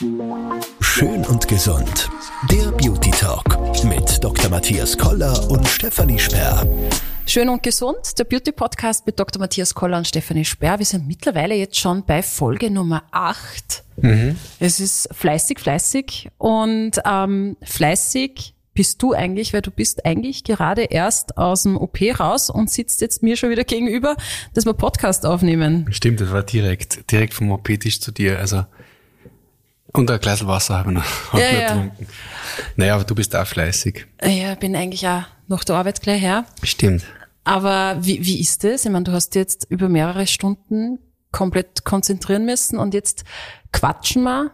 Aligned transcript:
Schön 0.00 1.24
und 1.26 1.48
gesund. 1.48 2.08
Der 2.48 2.70
Beauty 2.70 3.10
Talk 3.10 3.44
mit 3.82 4.22
Dr. 4.22 4.48
Matthias 4.48 4.96
Koller 4.96 5.50
und 5.50 5.66
Stefanie 5.66 6.20
Sperr. 6.20 6.64
Schön 7.26 7.48
und 7.48 7.64
gesund, 7.64 8.16
der 8.16 8.22
Beauty 8.22 8.52
Podcast 8.52 9.04
mit 9.06 9.18
Dr. 9.18 9.40
Matthias 9.40 9.74
Koller 9.74 9.98
und 9.98 10.06
Stefanie 10.06 10.44
Sperr. 10.44 10.78
Wir 10.78 10.86
sind 10.86 11.08
mittlerweile 11.08 11.56
jetzt 11.56 11.76
schon 11.80 12.04
bei 12.06 12.22
Folge 12.22 12.70
Nummer 12.70 13.02
8. 13.10 13.82
Mhm. 13.96 14.36
Es 14.60 14.78
ist 14.78 15.08
fleißig, 15.12 15.58
fleißig 15.58 16.30
und 16.38 16.92
ähm, 17.04 17.56
fleißig 17.62 18.54
bist 18.74 19.02
du 19.02 19.14
eigentlich, 19.14 19.52
weil 19.52 19.62
du 19.62 19.72
bist 19.72 20.06
eigentlich 20.06 20.44
gerade 20.44 20.84
erst 20.84 21.36
aus 21.36 21.64
dem 21.64 21.76
OP 21.76 21.98
raus 22.20 22.50
und 22.50 22.70
sitzt 22.70 23.00
jetzt 23.00 23.24
mir 23.24 23.36
schon 23.36 23.50
wieder 23.50 23.64
gegenüber, 23.64 24.14
dass 24.54 24.64
wir 24.64 24.74
Podcast 24.74 25.26
aufnehmen. 25.26 25.88
Stimmt, 25.90 26.20
das 26.20 26.30
war 26.30 26.44
direkt, 26.44 27.10
direkt 27.10 27.34
vom 27.34 27.50
OP-Tisch 27.50 28.00
zu 28.00 28.12
dir. 28.12 28.38
Also 28.38 28.64
und 29.92 30.10
ein 30.10 30.20
Glas 30.20 30.46
Wasser 30.46 30.78
habe 30.78 30.90
ich 30.90 30.96
noch, 30.96 31.04
ja, 31.38 31.52
noch 31.52 31.82
getrunken. 31.82 32.06
Naja, 32.76 32.94
aber 32.94 33.04
du 33.04 33.14
bist 33.14 33.34
auch 33.34 33.46
fleißig. 33.46 34.06
Ja, 34.22 34.54
bin 34.54 34.76
eigentlich 34.76 35.06
auch 35.06 35.22
nach 35.46 35.64
der 35.64 35.76
Arbeit 35.76 36.00
gleich 36.02 36.20
her. 36.20 36.44
Stimmt. 36.62 37.04
Aber 37.44 37.96
wie, 38.00 38.24
wie 38.24 38.40
ist 38.40 38.64
das? 38.64 38.84
Ich 38.84 38.90
meine, 38.90 39.04
du 39.04 39.12
hast 39.12 39.34
jetzt 39.34 39.66
über 39.70 39.88
mehrere 39.88 40.26
Stunden 40.26 40.98
komplett 41.32 41.84
konzentrieren 41.84 42.44
müssen 42.44 42.78
und 42.78 42.94
jetzt 42.94 43.24
quatschen 43.72 44.22
wir. 44.24 44.50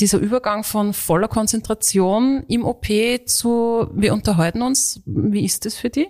Dieser 0.00 0.18
Übergang 0.18 0.64
von 0.64 0.92
voller 0.92 1.28
Konzentration 1.28 2.44
im 2.48 2.64
OP 2.64 2.86
zu, 3.26 3.88
wir 3.94 4.12
unterhalten 4.12 4.60
uns. 4.60 5.00
Wie 5.06 5.44
ist 5.44 5.64
das 5.64 5.76
für 5.76 5.88
dich? 5.88 6.08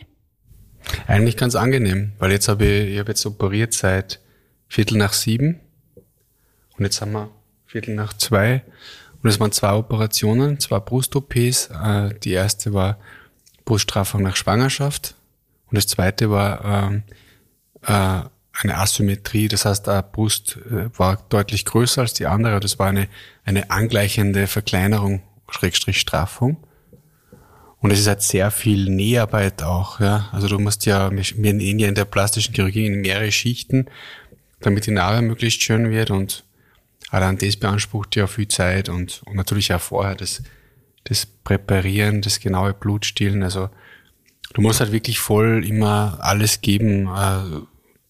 Eigentlich 1.07 1.37
ganz 1.37 1.55
angenehm, 1.55 2.13
weil 2.19 2.33
jetzt 2.33 2.49
habe 2.49 2.65
ich, 2.65 2.95
ich 2.95 2.99
habe 2.99 3.11
jetzt 3.11 3.25
operiert 3.25 3.73
seit 3.73 4.21
Viertel 4.67 4.99
nach 4.99 5.13
sieben 5.13 5.61
und 6.77 6.85
jetzt 6.85 7.01
haben 7.01 7.13
wir 7.13 7.31
Viertel 7.73 7.95
nach 7.95 8.13
zwei. 8.13 8.63
Und 9.23 9.31
es 9.31 9.41
waren 9.41 9.51
zwei 9.51 9.73
Operationen, 9.73 10.61
zwei 10.61 10.79
Brust-OPs. 10.79 11.71
Äh, 11.71 12.15
die 12.23 12.33
erste 12.33 12.75
war 12.75 12.99
Bruststraffung 13.65 14.23
nach 14.23 14.37
Schwangerschaft 14.37 15.15
und 15.71 15.77
das 15.77 15.87
zweite 15.87 16.31
war 16.31 16.65
ähm, 16.65 17.03
äh, 17.87 18.29
eine 18.61 18.77
Asymmetrie. 18.77 19.49
Das 19.49 19.65
heißt, 19.65 19.87
die 19.87 20.01
Brust 20.13 20.59
äh, 20.71 20.91
war 20.99 21.25
deutlich 21.31 21.65
größer 21.65 22.03
als 22.03 22.13
die 22.13 22.27
andere. 22.27 22.61
Das 22.61 22.79
war 22.79 22.89
eine, 22.89 23.09
eine 23.45 23.71
angleichende 23.71 24.49
Verkleinerung, 24.49 25.23
Schrägstrich 25.49 25.99
Straffung. 25.99 26.59
Und 27.79 27.91
es 27.91 28.01
ist 28.01 28.07
halt 28.07 28.21
sehr 28.21 28.51
viel 28.51 28.91
Näharbeit 28.91 29.63
auch. 29.63 29.99
Ja? 29.99 30.29
Also 30.33 30.47
du 30.47 30.59
musst 30.59 30.85
ja, 30.85 31.11
wir 31.11 31.55
nähen 31.55 31.79
ja 31.79 31.89
in 31.89 31.95
der 31.95 32.05
plastischen 32.05 32.55
Chirurgie 32.55 32.85
in 32.85 33.01
mehrere 33.01 33.33
Schichten, 33.33 33.87
damit 34.61 34.85
die 34.85 34.91
Narbe 34.91 35.23
möglichst 35.23 35.63
schön 35.63 35.91
wird 35.91 36.11
und 36.11 36.45
Allein 37.13 37.37
das 37.37 37.57
beansprucht 37.57 38.17
ja 38.17 38.27
viel 38.27 38.49
Zeit 38.49 38.89
und, 38.89 39.23
und 39.27 39.37
natürlich 39.37 39.75
auch 39.75 39.81
vorher 39.83 40.15
das, 40.15 40.43
das 41.05 41.27
Präparieren, 41.27 42.23
das 42.23 42.41
genaue 42.41 42.73
Blutstillen. 42.73 43.43
Also 43.43 43.69
du 44.55 44.63
musst 44.63 44.81
halt 44.81 44.93
wirklich 44.93 45.19
voll 45.19 45.63
immer 45.67 46.17
alles 46.23 46.63
geben, 46.63 47.09
äh, 47.09 47.61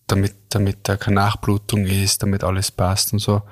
damit, 0.07 0.35
damit 0.51 0.79
da 0.85 0.97
keine 0.97 1.17
Nachblutung 1.17 1.85
ist, 1.85 2.23
damit 2.23 2.45
alles 2.45 2.71
passt 2.71 3.13
und 3.13 3.19
so. 3.19 3.43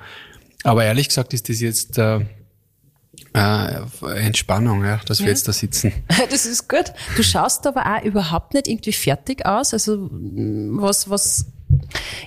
Aber 0.63 0.85
ehrlich 0.85 1.09
gesagt 1.09 1.33
ist 1.33 1.49
das 1.49 1.59
jetzt 1.59 1.97
äh, 1.97 2.21
äh, 3.33 3.81
Entspannung, 4.15 4.85
ja, 4.85 5.01
dass 5.05 5.19
wir 5.19 5.25
ja. 5.25 5.31
jetzt 5.31 5.49
da 5.49 5.51
sitzen. 5.51 5.91
Das 6.29 6.45
ist 6.45 6.69
gut. 6.69 6.93
Du 7.17 7.23
schaust 7.23 7.67
aber 7.67 7.85
auch 7.85 8.03
überhaupt 8.03 8.53
nicht 8.53 8.69
irgendwie 8.69 8.93
fertig 8.93 9.45
aus. 9.45 9.73
Also 9.73 10.09
was, 10.09 11.09
was 11.09 11.45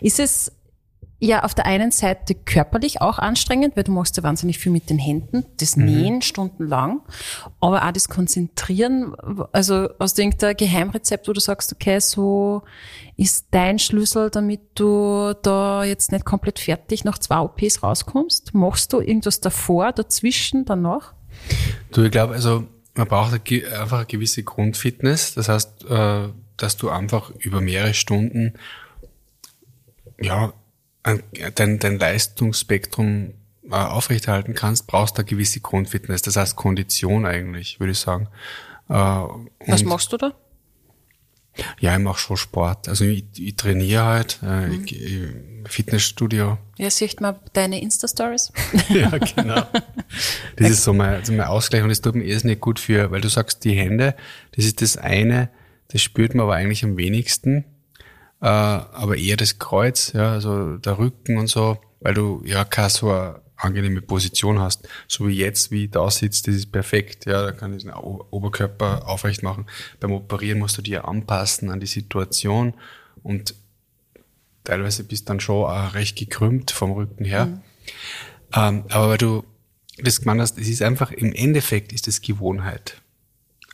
ist 0.03 0.21
es 0.21 0.53
ja 1.27 1.45
auf 1.45 1.55
der 1.55 1.67
einen 1.67 1.91
Seite 1.91 2.35
körperlich 2.35 3.01
auch 3.01 3.19
anstrengend, 3.19 3.77
weil 3.77 3.85
du 3.85 3.93
machst 3.93 4.17
ja 4.17 4.23
wahnsinnig 4.23 4.59
viel 4.59 4.73
mit 4.73 4.91
den 4.91 4.99
Händen, 4.99 5.45
das 5.59 5.77
mhm. 5.77 5.85
Nähen 5.85 6.23
stundenlang, 6.23 7.01
aber 7.61 7.87
auch 7.87 7.93
das 7.93 8.09
Konzentrieren, 8.09 9.15
also 9.53 9.89
aus 9.99 10.17
irgendein 10.19 10.57
Geheimrezept, 10.57 11.29
wo 11.29 11.33
du 11.33 11.41
sagst, 11.41 11.73
okay, 11.73 11.99
so 12.01 12.63
ist 13.17 13.47
dein 13.51 13.79
Schlüssel, 13.79 14.31
damit 14.31 14.61
du 14.75 15.35
da 15.43 15.85
jetzt 15.85 16.13
nicht 16.13 16.25
komplett 16.25 16.59
fertig 16.59 17.05
nach 17.05 17.19
zwei 17.19 17.39
OPs 17.39 17.83
rauskommst? 17.83 18.55
Machst 18.55 18.93
du 18.93 19.01
irgendwas 19.01 19.41
davor, 19.41 19.93
dazwischen, 19.93 20.65
danach? 20.65 21.15
Du, 21.93 22.03
ich 22.03 22.11
glaube, 22.11 22.35
also 22.35 22.65
man 22.95 23.09
braucht 23.09 23.33
einfach 23.33 23.99
eine 23.99 24.07
gewisse 24.07 24.43
Grundfitness, 24.43 25.35
das 25.35 25.49
heißt, 25.49 25.85
äh, 25.89 26.29
dass 26.57 26.77
du 26.77 26.91
einfach 26.91 27.31
über 27.39 27.61
mehrere 27.61 27.95
Stunden 27.95 28.55
ja, 30.21 30.53
dein, 31.55 31.79
dein 31.79 31.99
Leistungsspektrum 31.99 33.35
äh, 33.71 33.75
aufrechterhalten 33.75 34.55
kannst, 34.55 34.87
brauchst 34.87 35.17
du 35.17 35.21
eine 35.21 35.27
gewisse 35.27 35.61
Grundfitness. 35.61 36.23
Das 36.23 36.37
heißt 36.37 36.57
Kondition 36.57 37.27
eigentlich, 37.27 37.81
würde 37.81 37.93
ich 37.93 37.99
sagen. 37.99 38.29
Äh, 38.89 38.95
Was 38.95 39.85
machst 39.85 40.13
du 40.13 40.17
da? 40.17 40.33
Ja, 41.79 41.97
ich 41.97 42.03
mache 42.03 42.19
schon 42.19 42.37
Sport. 42.37 42.89
Also 42.89 43.05
ich, 43.05 43.25
ich 43.39 43.55
trainiere 43.55 44.05
halt, 44.05 44.41
äh, 44.43 44.67
mhm. 44.67 44.85
ich, 44.85 45.03
ich, 45.03 45.29
Fitnessstudio. 45.67 46.59
Ja, 46.77 46.91
sieht 46.91 47.21
man 47.21 47.37
deine 47.53 47.81
Insta-Stories. 47.81 48.53
ja, 48.89 49.17
genau. 49.19 49.67
Das 50.57 50.71
ist 50.71 50.85
so 50.85 50.93
mein, 50.93 51.25
so 51.25 51.33
mein 51.33 51.47
Ausgleich 51.47 51.83
und 51.83 51.91
es 51.91 52.01
tut 52.01 52.15
mir 52.15 52.25
erst 52.25 52.45
nicht 52.45 52.61
gut 52.61 52.79
für, 52.79 53.11
weil 53.11 53.21
du 53.21 53.29
sagst, 53.29 53.65
die 53.65 53.73
Hände, 53.73 54.15
das 54.55 54.65
ist 54.65 54.81
das 54.81 54.97
eine, 54.97 55.49
das 55.89 56.03
spürt 56.03 56.35
man 56.35 56.45
aber 56.45 56.55
eigentlich 56.55 56.85
am 56.85 56.97
wenigsten 56.97 57.65
äh, 58.45 58.47
aber 58.47 59.17
eher 59.17 59.39
das 59.39 59.59
Kreuz, 59.59 60.13
ja, 60.13 60.33
also 60.33 60.77
der 60.77 60.99
Rücken 60.99 61.39
und 61.39 61.47
so, 61.47 61.79
weil 62.01 62.13
du 62.13 62.43
ja 62.45 62.65
keine 62.67 62.91
so 62.91 63.11
eine 63.11 63.41
angenehme 63.57 64.03
Position 64.03 64.61
hast. 64.61 64.87
So 65.09 65.27
wie 65.27 65.39
jetzt, 65.39 65.71
wie 65.71 65.89
da 65.89 66.11
sitzt, 66.11 66.47
das 66.47 66.55
ist 66.57 66.71
perfekt. 66.71 67.25
Ja, 67.25 67.43
da 67.43 67.53
kann 67.53 67.75
ich 67.75 67.85
den 67.85 67.95
Oberkörper 67.95 69.09
aufrecht 69.09 69.43
machen. 69.43 69.65
Beim 69.99 70.13
Operieren 70.13 70.59
musst 70.59 70.77
du 70.77 70.83
dir 70.83 71.09
anpassen 71.09 71.71
an 71.71 71.81
die 71.81 71.87
Situation 71.87 72.75
und 73.23 73.55
teilweise 74.63 75.05
bist 75.05 75.31
dann 75.31 75.41
schon 75.41 75.65
auch 75.65 75.95
recht 75.95 76.19
gekrümmt 76.19 76.71
vom 76.71 76.93
Rücken 76.93 77.25
her. 77.25 77.47
Mhm. 77.47 77.61
Ähm, 78.55 78.85
aber 78.91 79.09
weil 79.09 79.19
du 79.19 79.45
das 79.97 80.21
gemeint 80.21 80.43
hast, 80.43 80.59
es 80.59 80.69
ist 80.69 80.83
einfach, 80.83 81.13
im 81.13 81.33
Endeffekt 81.33 81.95
ist 81.95 82.09
es 82.09 82.21
Gewohnheit. 82.21 83.01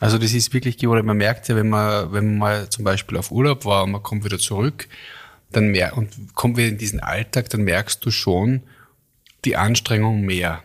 Also 0.00 0.16
das 0.16 0.32
ist 0.32 0.54
wirklich 0.54 0.78
geworden, 0.78 1.06
man 1.06 1.18
merkt 1.18 1.48
ja, 1.48 1.56
wenn 1.56 1.68
man, 1.68 2.10
wenn 2.12 2.26
man 2.26 2.38
mal 2.38 2.70
zum 2.70 2.84
Beispiel 2.84 3.18
auf 3.18 3.30
Urlaub 3.30 3.66
war 3.66 3.84
und 3.84 3.92
man 3.92 4.02
kommt 4.02 4.24
wieder 4.24 4.38
zurück, 4.38 4.88
dann 5.52 5.68
mer 5.68 5.96
und 5.96 6.34
kommt 6.34 6.56
wieder 6.56 6.68
in 6.68 6.78
diesen 6.78 7.00
Alltag, 7.00 7.50
dann 7.50 7.62
merkst 7.62 8.04
du 8.04 8.10
schon 8.10 8.62
die 9.44 9.56
Anstrengung 9.56 10.22
mehr. 10.22 10.62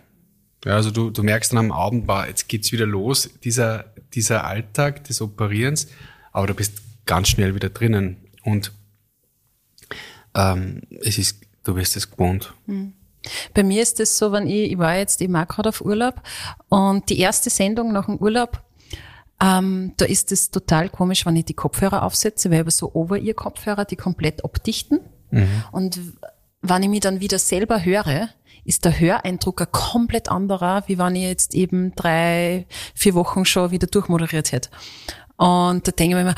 Ja, 0.63 0.75
also 0.75 0.89
du, 0.89 1.09
du 1.09 1.21
merkst 1.21 1.51
dann 1.51 1.59
am 1.59 1.71
Abend, 1.71 2.07
war, 2.07 2.27
jetzt 2.27 2.47
geht's 2.47 2.71
wieder 2.71 2.85
los, 2.85 3.29
dieser, 3.43 3.93
dieser 4.13 4.45
Alltag 4.45 5.03
des 5.03 5.21
Operierens, 5.21 5.87
aber 6.31 6.47
du 6.47 6.53
bist 6.53 6.81
ganz 7.05 7.27
schnell 7.27 7.55
wieder 7.55 7.69
drinnen 7.69 8.17
und 8.43 8.71
ähm, 10.33 10.81
es 11.01 11.17
ist, 11.17 11.41
du 11.63 11.75
wirst 11.75 11.97
es 11.97 12.09
gewohnt. 12.09 12.53
Hm. 12.67 12.93
Bei 13.53 13.63
mir 13.63 13.81
ist 13.81 13.99
es 13.99 14.17
so, 14.17 14.31
wenn 14.31 14.47
ich, 14.47 14.71
ich 14.71 14.77
war 14.77 14.95
jetzt 14.97 15.21
eben 15.21 15.35
auch 15.35 15.47
gerade 15.47 15.69
auf 15.69 15.81
Urlaub 15.81 16.21
und 16.69 17.09
die 17.09 17.19
erste 17.19 17.49
Sendung 17.49 17.91
nach 17.91 18.05
dem 18.05 18.17
Urlaub 18.17 18.61
ähm, 19.41 19.93
da 19.97 20.05
ist 20.05 20.31
es 20.31 20.51
total 20.51 20.89
komisch, 20.89 21.25
wenn 21.25 21.35
ich 21.35 21.45
die 21.45 21.53
Kopfhörer 21.53 22.03
aufsetze, 22.03 22.49
weil 22.49 22.57
ich 22.57 22.61
habe 22.61 22.71
so 22.71 22.93
Over-Ear-Kopfhörer, 22.93 23.85
die 23.85 23.95
komplett 23.95 24.45
abdichten. 24.45 25.01
Mhm. 25.31 25.63
Und 25.71 25.99
wenn 26.61 26.83
ich 26.83 26.89
mich 26.89 27.01
dann 27.01 27.19
wieder 27.19 27.39
selber 27.39 27.83
höre, 27.83 28.29
ist 28.63 28.85
der 28.85 28.99
Höreindruck 28.99 29.61
ein 29.61 29.71
komplett 29.71 30.29
anderer, 30.29 30.83
wie 30.87 30.97
wenn 30.97 31.15
ich 31.15 31.23
jetzt 31.23 31.53
eben 31.53 31.93
drei, 31.95 32.65
vier 32.95 33.13
Wochen 33.13 33.45
schon 33.45 33.71
wieder 33.71 33.87
durchmoderiert 33.87 34.51
hätte. 34.51 34.69
Und 35.37 35.87
da 35.87 35.91
denke 35.91 36.17
ich 36.17 36.23
mir 36.23 36.31
immer, 36.31 36.35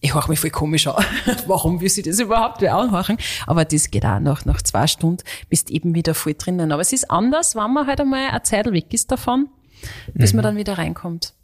ich 0.00 0.14
höre 0.14 0.28
mich 0.28 0.38
voll 0.38 0.50
komisch 0.50 0.86
an. 0.86 1.04
Warum 1.46 1.80
will 1.80 1.88
sie 1.88 2.02
das 2.02 2.20
überhaupt 2.20 2.60
wieder 2.60 2.76
anhören? 2.76 3.18
Aber 3.46 3.64
das 3.64 3.90
geht 3.90 4.06
auch 4.06 4.20
nach, 4.20 4.44
nach 4.44 4.62
zwei 4.62 4.86
Stunden, 4.86 5.24
bist 5.48 5.70
eben 5.70 5.94
wieder 5.94 6.14
voll 6.14 6.34
drinnen. 6.34 6.70
Aber 6.70 6.82
es 6.82 6.92
ist 6.92 7.10
anders, 7.10 7.56
wenn 7.56 7.72
man 7.72 7.86
halt 7.86 8.00
einmal 8.00 8.28
eine 8.30 8.42
Zeit 8.42 8.70
weg 8.70 8.94
ist 8.94 9.10
davon, 9.10 9.48
bis 10.14 10.32
mhm. 10.32 10.36
man 10.36 10.42
dann 10.44 10.56
wieder 10.56 10.78
reinkommt. 10.78 11.34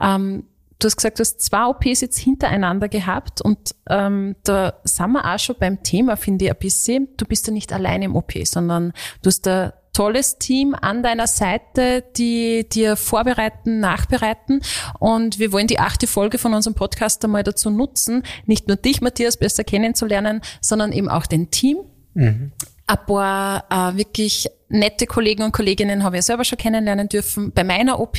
Ähm, 0.00 0.44
du 0.78 0.86
hast 0.86 0.96
gesagt, 0.96 1.18
du 1.18 1.20
hast 1.20 1.40
zwei 1.40 1.66
OPs 1.66 2.00
jetzt 2.00 2.18
hintereinander 2.18 2.88
gehabt 2.88 3.40
und 3.40 3.74
ähm, 3.88 4.36
da 4.44 4.74
sind 4.84 5.12
wir 5.12 5.32
auch 5.32 5.38
schon 5.38 5.56
beim 5.58 5.82
Thema, 5.82 6.16
finde 6.16 6.46
ich, 6.46 6.50
ein 6.50 6.58
bisschen. 6.58 7.08
Du 7.16 7.24
bist 7.24 7.46
ja 7.46 7.52
nicht 7.52 7.72
allein 7.72 8.02
im 8.02 8.16
OP, 8.16 8.32
sondern 8.44 8.92
du 9.22 9.28
hast 9.28 9.46
ein 9.46 9.72
tolles 9.92 10.38
Team 10.38 10.74
an 10.74 11.02
deiner 11.02 11.26
Seite, 11.26 12.02
die 12.16 12.66
dir 12.68 12.96
vorbereiten, 12.96 13.78
nachbereiten. 13.80 14.62
Und 14.98 15.38
wir 15.38 15.52
wollen 15.52 15.66
die 15.66 15.78
achte 15.78 16.06
Folge 16.06 16.38
von 16.38 16.54
unserem 16.54 16.74
Podcast 16.74 17.24
einmal 17.24 17.42
dazu 17.42 17.70
nutzen, 17.70 18.22
nicht 18.46 18.68
nur 18.68 18.76
dich, 18.76 19.00
Matthias, 19.00 19.36
besser 19.36 19.64
kennenzulernen, 19.64 20.40
sondern 20.60 20.92
eben 20.92 21.08
auch 21.08 21.26
dein 21.26 21.50
Team. 21.50 21.78
Mhm 22.14 22.52
ein 22.86 23.06
paar 23.06 23.64
äh, 23.70 23.96
wirklich 23.96 24.48
nette 24.68 25.06
Kollegen 25.06 25.42
und 25.42 25.52
Kolleginnen 25.52 26.02
habe 26.02 26.18
ich 26.18 26.24
selber 26.24 26.44
schon 26.44 26.58
kennenlernen 26.58 27.08
dürfen 27.08 27.52
bei 27.52 27.62
meiner 27.64 28.00
OP. 28.00 28.18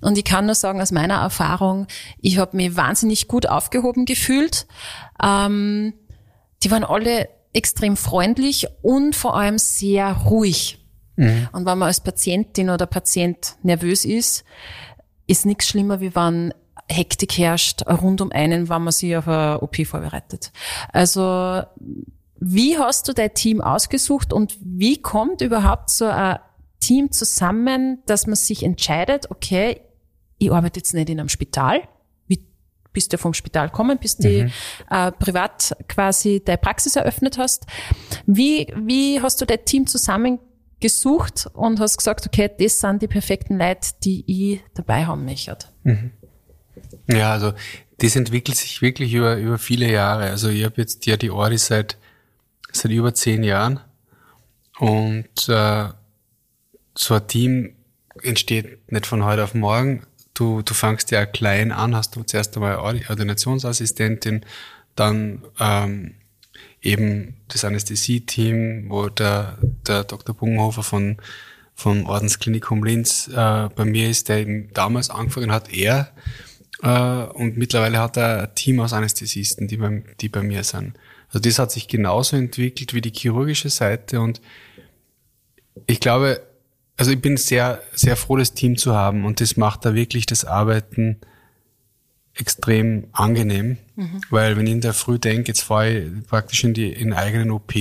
Und 0.00 0.18
ich 0.18 0.24
kann 0.24 0.46
nur 0.46 0.54
sagen, 0.54 0.80
aus 0.80 0.90
meiner 0.90 1.20
Erfahrung, 1.20 1.86
ich 2.20 2.38
habe 2.38 2.56
mich 2.56 2.76
wahnsinnig 2.76 3.28
gut 3.28 3.46
aufgehoben 3.46 4.04
gefühlt. 4.04 4.66
Ähm, 5.22 5.94
die 6.62 6.70
waren 6.70 6.84
alle 6.84 7.28
extrem 7.52 7.96
freundlich 7.96 8.66
und 8.80 9.14
vor 9.14 9.36
allem 9.36 9.58
sehr 9.58 10.12
ruhig. 10.12 10.78
Mhm. 11.16 11.48
Und 11.52 11.66
wenn 11.66 11.78
man 11.78 11.88
als 11.88 12.00
Patientin 12.00 12.70
oder 12.70 12.86
Patient 12.86 13.56
nervös 13.62 14.04
ist, 14.04 14.44
ist 15.26 15.46
nichts 15.46 15.68
schlimmer, 15.68 16.00
wie 16.00 16.14
wenn 16.14 16.54
Hektik 16.88 17.38
herrscht 17.38 17.86
rund 17.86 18.20
um 18.20 18.32
einen, 18.32 18.68
wenn 18.68 18.82
man 18.82 18.92
sich 18.92 19.16
auf 19.16 19.28
eine 19.28 19.60
OP 19.60 19.86
vorbereitet. 19.86 20.52
Also 20.92 21.62
wie 22.44 22.76
hast 22.76 23.06
du 23.06 23.12
dein 23.12 23.32
Team 23.34 23.60
ausgesucht 23.60 24.32
und 24.32 24.58
wie 24.60 25.00
kommt 25.00 25.42
überhaupt 25.42 25.90
so 25.90 26.06
ein 26.06 26.40
Team 26.80 27.12
zusammen, 27.12 28.02
dass 28.06 28.26
man 28.26 28.34
sich 28.34 28.64
entscheidet, 28.64 29.30
okay, 29.30 29.80
ich 30.38 30.50
arbeite 30.50 30.80
jetzt 30.80 30.92
nicht 30.92 31.08
in 31.08 31.20
einem 31.20 31.28
Spital, 31.28 31.82
wie 32.26 32.44
bist 32.92 33.12
du 33.12 33.18
vom 33.18 33.32
Spital 33.32 33.68
gekommen, 33.68 33.96
bis 33.98 34.16
du 34.16 34.28
mhm. 34.28 34.52
äh, 34.90 35.12
privat 35.12 35.76
quasi 35.86 36.42
deine 36.44 36.58
Praxis 36.58 36.96
eröffnet 36.96 37.38
hast. 37.38 37.66
Wie, 38.26 38.66
wie 38.76 39.20
hast 39.20 39.40
du 39.40 39.44
dein 39.44 39.64
Team 39.64 39.86
zusammengesucht 39.86 41.48
und 41.52 41.78
hast 41.78 41.96
gesagt, 41.96 42.26
okay, 42.26 42.50
das 42.58 42.80
sind 42.80 43.02
die 43.02 43.08
perfekten 43.08 43.56
Leute, 43.56 43.90
die 44.02 44.24
ich 44.26 44.60
dabei 44.74 45.06
haben 45.06 45.24
möchte? 45.24 45.58
Mhm. 45.84 46.10
Ja, 47.06 47.30
also 47.30 47.52
das 47.98 48.16
entwickelt 48.16 48.56
sich 48.56 48.82
wirklich 48.82 49.14
über, 49.14 49.36
über 49.36 49.58
viele 49.58 49.88
Jahre. 49.88 50.24
Also 50.24 50.48
ich 50.48 50.64
habe 50.64 50.80
jetzt 50.80 51.06
ja 51.06 51.16
die 51.16 51.30
Ordi 51.30 51.58
seit 51.58 51.98
seit 52.72 52.90
über 52.90 53.14
zehn 53.14 53.44
Jahren. 53.44 53.80
Und 54.78 55.48
äh, 55.48 55.88
so 56.94 57.14
ein 57.14 57.26
Team 57.28 57.74
entsteht 58.22 58.90
nicht 58.90 59.06
von 59.06 59.24
heute 59.24 59.44
auf 59.44 59.54
morgen. 59.54 60.02
Du, 60.34 60.62
du 60.62 60.74
fangst 60.74 61.10
ja 61.10 61.26
klein 61.26 61.72
an, 61.72 61.94
hast 61.94 62.16
du 62.16 62.22
zuerst 62.22 62.56
einmal 62.56 62.78
Ordinationsassistentin, 62.78 64.44
dann 64.96 65.42
ähm, 65.60 66.14
eben 66.80 67.36
das 67.48 67.64
Anästhesie-Team, 67.64 68.86
wo 68.88 69.08
der, 69.08 69.58
der 69.86 70.04
Dr. 70.04 70.34
Bungenhofer 70.34 70.82
von, 70.82 71.18
vom 71.74 72.06
Ordensklinikum 72.06 72.82
Linz 72.82 73.28
äh, 73.28 73.68
bei 73.68 73.84
mir 73.84 74.08
ist, 74.08 74.28
der 74.28 74.38
eben 74.38 74.72
damals 74.72 75.10
angefangen 75.10 75.52
hat, 75.52 75.72
er. 75.72 76.12
Äh, 76.82 76.88
und 77.34 77.56
mittlerweile 77.56 77.98
hat 77.98 78.16
er 78.16 78.42
ein 78.42 78.54
Team 78.54 78.80
aus 78.80 78.92
Anästhesisten, 78.92 79.68
die 79.68 79.76
bei, 79.76 80.02
die 80.20 80.28
bei 80.28 80.42
mir 80.42 80.64
sind. 80.64 80.94
Also 81.32 81.40
das 81.40 81.58
hat 81.58 81.72
sich 81.72 81.88
genauso 81.88 82.36
entwickelt 82.36 82.92
wie 82.92 83.00
die 83.00 83.12
chirurgische 83.12 83.70
Seite 83.70 84.20
und 84.20 84.40
ich 85.86 86.00
glaube, 86.00 86.42
also 86.96 87.10
ich 87.10 87.20
bin 87.20 87.38
sehr, 87.38 87.82
sehr 87.94 88.16
froh, 88.16 88.36
das 88.36 88.52
Team 88.52 88.76
zu 88.76 88.94
haben 88.94 89.24
und 89.24 89.40
das 89.40 89.56
macht 89.56 89.84
da 89.84 89.94
wirklich 89.94 90.26
das 90.26 90.44
Arbeiten 90.44 91.20
extrem 92.34 93.08
angenehm, 93.12 93.78
mhm. 93.96 94.20
weil 94.30 94.56
wenn 94.56 94.66
ich 94.66 94.72
in 94.72 94.80
der 94.80 94.94
Früh 94.94 95.18
denke, 95.18 95.48
jetzt 95.48 95.62
fahre 95.62 95.90
ich 95.90 96.26
praktisch 96.26 96.64
in 96.64 96.74
die 96.74 96.92
in 96.92 97.12
eigenen 97.12 97.50
OP 97.50 97.74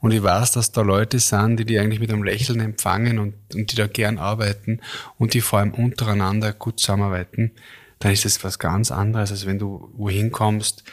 und 0.00 0.12
ich 0.12 0.22
weiß, 0.22 0.52
dass 0.52 0.72
da 0.72 0.82
Leute 0.82 1.18
sind, 1.18 1.56
die 1.58 1.64
die 1.64 1.78
eigentlich 1.78 2.00
mit 2.00 2.12
einem 2.12 2.22
Lächeln 2.22 2.60
empfangen 2.60 3.18
und, 3.18 3.34
und 3.54 3.72
die 3.72 3.76
da 3.76 3.86
gern 3.86 4.18
arbeiten 4.18 4.80
und 5.18 5.34
die 5.34 5.40
vor 5.40 5.58
allem 5.58 5.72
untereinander 5.72 6.52
gut 6.52 6.78
zusammenarbeiten, 6.80 7.52
dann 7.98 8.12
ist 8.12 8.24
das 8.24 8.42
was 8.44 8.58
ganz 8.58 8.90
anderes, 8.90 9.30
als 9.30 9.46
wenn 9.46 9.58
du 9.58 9.90
wohin 9.94 10.30
kommst, 10.30 10.84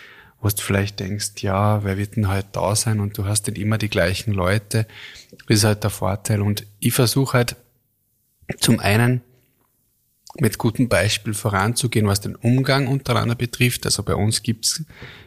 wo 0.41 0.49
du 0.49 0.61
vielleicht 0.61 0.99
denkst, 0.99 1.41
ja, 1.41 1.83
wer 1.83 1.97
wird 1.97 2.15
denn 2.15 2.27
halt 2.27 2.47
da 2.53 2.75
sein 2.75 2.99
und 2.99 3.17
du 3.17 3.25
hast 3.25 3.47
nicht 3.47 3.57
immer 3.57 3.77
die 3.77 3.89
gleichen 3.89 4.33
Leute. 4.33 4.85
Ist 5.47 5.63
halt 5.63 5.83
der 5.83 5.89
Vorteil. 5.89 6.41
Und 6.41 6.65
ich 6.79 6.93
versuche 6.93 7.37
halt 7.37 7.55
zum 8.59 8.79
einen 8.79 9.21
mit 10.39 10.57
gutem 10.57 10.87
Beispiel 10.87 11.33
voranzugehen, 11.33 12.07
was 12.07 12.21
den 12.21 12.35
Umgang 12.35 12.87
untereinander 12.87 13.35
betrifft. 13.35 13.85
Also 13.85 14.03
bei 14.03 14.15
uns 14.15 14.43
gibt's 14.43 14.83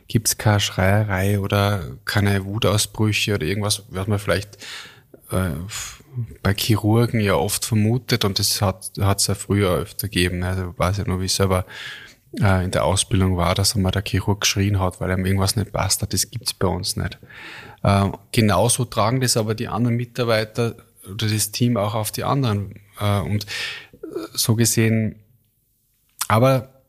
gibt's 0.07 0.39
keine 0.39 0.61
Schreierei 0.61 1.39
oder 1.39 1.97
keine 2.05 2.45
Wutausbrüche 2.45 3.35
oder 3.35 3.47
irgendwas, 3.47 3.85
was 3.91 4.09
man 4.09 4.19
vielleicht 4.19 4.59
äh, 5.31 5.51
bei 6.43 6.53
Chirurgen 6.55 7.21
ja 7.21 7.35
oft 7.35 7.65
vermutet 7.65 8.25
und 8.25 8.39
das 8.41 8.61
hat 8.61 8.91
es 8.99 9.27
ja 9.29 9.35
früher 9.35 9.71
öfter 9.71 10.09
gegeben. 10.09 10.43
Also 10.43 10.71
ich 10.71 10.79
weiß 10.79 10.99
ja 10.99 11.05
nur, 11.07 11.21
wie 11.21 11.27
es 11.27 11.37
selber 11.37 11.65
äh, 12.39 12.65
in 12.65 12.71
der 12.71 12.85
Ausbildung 12.85 13.37
war, 13.37 13.55
dass 13.55 13.75
einmal 13.75 13.93
der 13.93 14.05
Chirurg 14.07 14.43
geschrien 14.43 14.79
hat, 14.79 15.01
weil 15.01 15.11
ihm 15.11 15.25
irgendwas 15.25 15.57
nicht 15.57 15.73
passt 15.73 16.03
hat. 16.03 16.13
Das 16.13 16.31
gibt's 16.31 16.55
bei 16.55 16.69
uns 16.69 16.97
nicht. 16.97 17.19
Äh, 17.83 18.11
genauso 18.33 18.85
tragen 18.85 19.21
das 19.21 19.37
aber 19.37 19.55
die 19.55 19.69
anderen 19.69 19.97
Mitarbeiter 19.97 20.77
oder 21.09 21.29
das 21.29 21.51
Team 21.51 21.77
auch 21.77 21.95
auf 21.95 22.13
die 22.13 22.25
anderen. 22.25 22.81
Äh, 23.01 23.21
und 23.21 23.47
so 24.33 24.55
gesehen, 24.55 25.17
aber 26.29 26.83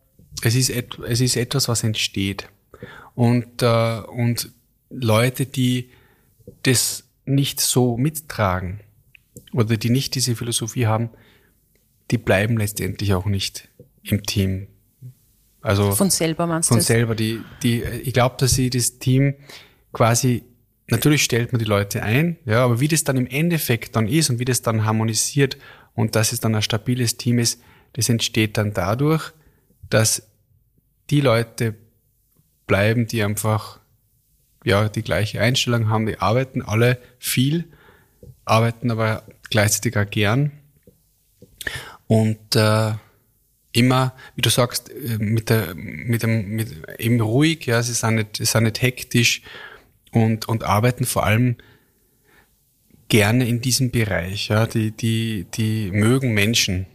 es 0.44 0.56
ist, 0.56 0.70
et, 0.70 0.98
es 1.00 1.22
ist 1.22 1.36
etwas, 1.36 1.68
was 1.68 1.84
entsteht. 1.84 2.48
Und, 3.16 3.62
äh, 3.62 4.00
und 4.00 4.52
Leute, 4.90 5.46
die 5.46 5.90
das 6.64 7.04
nicht 7.26 7.60
so 7.60 7.98
mittragen 7.98 8.80
oder 9.54 9.78
die 9.78 9.90
nicht 9.90 10.16
diese 10.16 10.36
Philosophie 10.36 10.88
haben, 10.88 11.10
die 12.10 12.18
bleiben 12.18 12.58
letztendlich 12.58 13.14
auch 13.14 13.26
nicht 13.26 13.70
im 14.04 14.24
Team. 14.24 14.68
Also 15.62 15.92
von 15.92 16.10
selber 16.10 16.48
meinst 16.48 16.70
du? 16.70 16.76
Von 16.76 16.82
selber. 16.82 17.16
Die, 17.16 17.42
die, 17.64 17.84
ich 17.84 18.14
glaube, 18.14 18.36
dass 18.40 18.52
sie 18.52 18.70
das 18.70 18.98
Team 18.98 19.36
quasi, 19.94 20.44
natürlich 20.88 21.24
stellt 21.24 21.52
man 21.52 21.60
die 21.60 21.66
Leute 21.66 22.04
ein, 22.04 22.38
ja, 22.46 22.64
aber 22.64 22.80
wie 22.80 22.88
das 22.88 23.04
dann 23.04 23.18
im 23.18 23.28
Endeffekt 23.28 23.96
dann 23.96 24.08
ist 24.08 24.30
und 24.30 24.40
wie 24.40 24.46
das 24.46 24.62
dann 24.62 24.86
harmonisiert 24.86 25.58
und 25.94 26.16
dass 26.16 26.32
es 26.32 26.40
dann 26.40 26.56
ein 26.56 26.62
stabiles 26.62 27.18
Team 27.18 27.40
ist, 27.40 27.62
das 27.94 28.10
entsteht 28.10 28.58
dann 28.58 28.74
dadurch, 28.74 29.32
dass 29.90 30.24
die 31.10 31.22
Leute 31.22 31.76
bleiben, 32.68 33.06
die 33.06 33.22
einfach 33.22 33.80
ja 34.64 34.88
die 34.90 35.02
gleiche 35.02 35.42
Einstellung 35.42 35.90
haben, 35.90 36.06
die 36.06 36.20
arbeiten 36.20 36.62
alle 36.62 36.98
viel, 37.20 37.66
arbeiten 38.46 38.92
aber 38.92 39.24
gleichzeitig 39.50 39.98
auch 39.98 40.10
gern 40.10 40.52
und 42.08 42.56
äh, 42.56 42.94
immer, 43.72 44.14
wie 44.36 44.42
du 44.42 44.50
sagst, 44.50 44.90
äh, 44.90 45.18
mit 45.18 45.50
der, 45.50 45.74
mit 45.76 46.24
dem, 46.24 46.50
mit, 46.50 46.76
eben 47.00 47.22
ruhig, 47.22 47.66
ja, 47.66 47.82
sie 47.82 47.94
sind 47.94 48.16
nicht, 48.16 48.38
sie 48.38 48.46
sind 48.46 48.64
nicht 48.64 48.82
hektisch 48.82 49.42
und, 50.12 50.48
und 50.48 50.64
arbeiten 50.64 51.06
vor 51.06 51.26
allem 51.26 51.56
gerne 53.08 53.48
in 53.48 53.62
diesem 53.62 53.92
Bereich, 53.92 54.50
ja, 54.50 54.66
die, 54.66 54.92
die, 54.92 55.46
die 55.54 55.92
mögen 55.92 56.34
Menschen. 56.34 56.86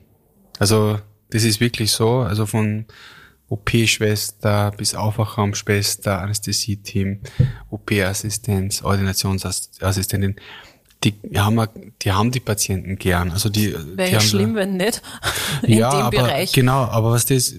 Also, 0.58 0.98
das 1.30 1.44
ist 1.44 1.60
wirklich 1.60 1.92
so, 1.92 2.20
also 2.20 2.46
von 2.46 2.86
OP-Schwester 3.48 4.72
bis 4.76 4.94
Aufwachraumschwester, 4.94 6.20
Anästhesie-Team, 6.20 7.20
OP-Assistenz, 7.70 8.82
Ordinationsassistentin 8.82 10.36
die 11.12 11.38
haben, 11.38 11.68
die 12.02 12.12
haben 12.12 12.30
die 12.30 12.40
Patienten 12.40 12.96
gern. 12.96 13.30
Also 13.30 13.48
die, 13.48 13.74
Wäre 13.96 14.10
ja 14.10 14.20
schlimm, 14.20 14.54
wenn 14.54 14.76
nicht. 14.76 15.02
In 15.62 15.78
ja, 15.78 15.90
dem 15.90 16.00
aber, 16.00 16.10
Bereich. 16.10 16.52
genau, 16.52 16.84
aber 16.84 17.12
was 17.12 17.26
das, 17.26 17.54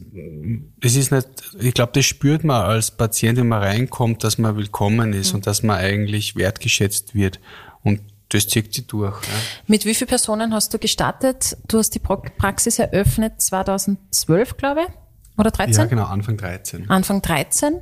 das 0.82 0.96
ist 0.96 1.12
nicht, 1.12 1.28
ich 1.60 1.74
glaube, 1.74 1.92
das 1.94 2.06
spürt 2.06 2.44
man 2.44 2.62
als 2.64 2.92
Patient, 2.92 3.38
wenn 3.38 3.48
man 3.48 3.62
reinkommt, 3.64 4.24
dass 4.24 4.38
man 4.38 4.56
willkommen 4.58 5.14
ist 5.14 5.32
mhm. 5.32 5.38
und 5.38 5.48
dass 5.48 5.64
man 5.64 5.78
eigentlich 5.78 6.36
wertgeschätzt 6.36 7.16
wird. 7.16 7.40
Und 7.84 8.02
das 8.30 8.48
zieht 8.48 8.74
sie 8.74 8.86
durch. 8.86 9.22
Ja. 9.24 9.34
Mit 9.68 9.86
wie 9.86 9.96
vielen 9.96 10.10
Personen 10.10 10.54
hast 10.54 10.74
du 10.74 10.80
gestartet? 10.80 11.58
Du 11.68 11.78
hast 11.78 11.96
die 11.96 12.00
Praxis 12.00 12.80
eröffnet 12.80 13.42
2012, 13.42 14.58
glaube 14.58 14.82
ich, 14.82 15.40
oder 15.40 15.52
13? 15.52 15.74
Ja, 15.76 15.86
genau, 15.86 16.06
Anfang 16.06 16.38
13. 16.38 16.90
Anfang 16.90 17.22
13. 17.22 17.82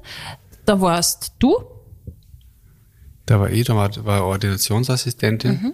Da 0.65 0.81
warst 0.81 1.33
du 1.39 1.55
da 3.25 3.39
war 3.39 3.49
ich, 3.49 3.65
da 3.65 3.75
war, 3.75 3.89
war 4.05 4.25
Ordinationsassistentin. 4.25 5.51
Mhm. 5.51 5.73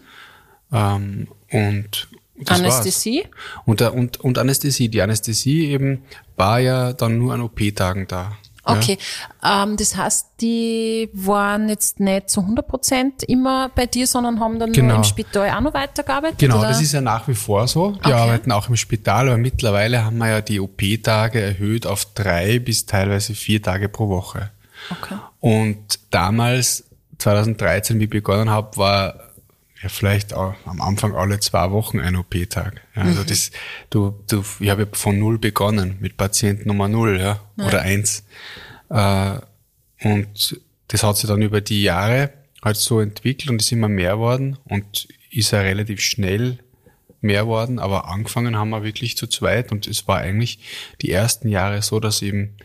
Ähm, 0.72 1.27
und 1.51 2.08
Anästhesie? 2.48 3.25
Und, 3.65 3.81
und, 3.81 4.20
und 4.20 4.38
Anästhesie. 4.38 4.89
Die 4.89 5.01
Anästhesie 5.01 5.67
eben 5.67 6.03
war 6.36 6.60
ja 6.60 6.93
dann 6.93 7.17
nur 7.17 7.34
an 7.34 7.41
OP-Tagen 7.41 8.08
da. 8.08 8.31
Okay, 8.63 9.00
ja. 9.41 9.63
ähm, 9.63 9.75
das 9.75 9.96
heißt, 9.96 10.27
die 10.39 11.10
waren 11.13 11.67
jetzt 11.67 12.00
nicht 12.00 12.29
zu 12.29 12.41
100 12.41 12.67
Prozent 12.67 13.24
immer 13.24 13.70
bei 13.70 13.88
dir, 13.88 14.05
sondern 14.05 14.39
haben 14.39 14.60
dann 14.60 14.72
genau. 14.72 14.89
nur 14.89 14.98
im 14.98 15.03
Spital 15.03 15.50
auch 15.50 15.62
noch 15.62 15.74
weitergearbeitet? 15.74 16.38
Genau, 16.38 16.60
oder? 16.60 16.67
das 16.67 16.79
ist 16.79 16.91
ja 16.91 17.01
nach 17.01 17.27
wie 17.27 17.34
vor 17.34 17.67
so. 17.67 17.93
Die 17.93 17.98
okay. 18.05 18.13
arbeiten 18.13 18.51
auch 18.51 18.70
im 18.70 18.75
Spital, 18.77 19.29
aber 19.29 19.38
mittlerweile 19.38 20.05
haben 20.05 20.20
wir 20.20 20.29
ja 20.29 20.41
die 20.41 20.60
OP-Tage 20.60 21.41
erhöht 21.41 21.88
auf 21.88 22.05
drei 22.13 22.60
bis 22.60 22.86
teilweise 22.86 23.34
vier 23.34 23.63
Tage 23.63 23.89
pro 23.89 24.10
Woche. 24.10 24.51
Okay. 24.91 25.15
Und 25.39 26.00
damals 26.12 26.84
2013, 27.21 27.99
wie 27.99 28.05
ich 28.05 28.09
begonnen 28.09 28.49
habe, 28.49 28.77
war 28.77 29.31
ja 29.81 29.89
vielleicht 29.89 30.33
auch 30.33 30.53
am 30.65 30.81
Anfang 30.81 31.15
alle 31.15 31.39
zwei 31.39 31.71
Wochen 31.71 31.99
ein 31.99 32.15
OP-Tag. 32.15 32.81
Ja, 32.95 33.03
also 33.03 33.21
mhm. 33.21 33.25
das, 33.27 33.51
du, 33.89 34.23
du, 34.29 34.43
ich 34.59 34.69
habe 34.69 34.87
von 34.91 35.17
null 35.17 35.39
begonnen 35.39 35.97
mit 35.99 36.17
Patient 36.17 36.65
Nummer 36.65 36.87
null, 36.87 37.19
ja, 37.19 37.39
ja. 37.57 37.65
oder 37.65 37.81
eins. 37.81 38.23
Äh, 38.89 39.39
und 40.03 40.59
das 40.87 41.03
hat 41.03 41.17
sich 41.17 41.27
dann 41.27 41.41
über 41.41 41.61
die 41.61 41.83
Jahre 41.83 42.33
halt 42.63 42.77
so 42.77 42.99
entwickelt 42.99 43.49
und 43.49 43.61
ist 43.61 43.71
immer 43.71 43.87
mehr 43.87 44.19
worden 44.19 44.57
und 44.65 45.07
ist 45.31 45.51
ja 45.51 45.61
relativ 45.61 46.01
schnell 46.01 46.59
mehr 47.21 47.45
worden, 47.45 47.77
aber 47.77 48.09
angefangen 48.09 48.57
haben 48.57 48.71
wir 48.71 48.83
wirklich 48.83 49.15
zu 49.15 49.27
zweit 49.27 49.71
und 49.71 49.87
es 49.87 50.07
war 50.07 50.17
eigentlich 50.17 50.59
die 51.01 51.11
ersten 51.11 51.49
Jahre 51.49 51.81
so, 51.83 51.99
dass 51.99 52.23
eben 52.23 52.55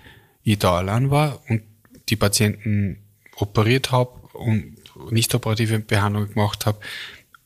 ich 0.43 0.59
da 0.59 0.79
allein 0.79 1.11
war 1.11 1.43
und 1.49 1.63
die 2.09 2.17
Patienten 2.17 3.03
operiert 3.37 3.93
habe 3.93 4.26
und 4.39 4.77
nicht 5.11 5.35
operative 5.35 5.79
Behandlung 5.81 6.29
gemacht 6.29 6.67
habe 6.67 6.79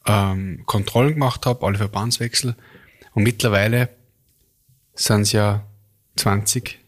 ähm, 0.06 0.62
Kontrollen 0.66 1.14
gemacht 1.14 1.46
habe, 1.46 1.64
alle 1.66 1.78
Verbandswechsel. 1.78 2.56
Und 3.14 3.22
mittlerweile 3.22 3.88
sind 4.94 5.22
es 5.22 5.32
ja 5.32 5.64
20. 6.16 6.78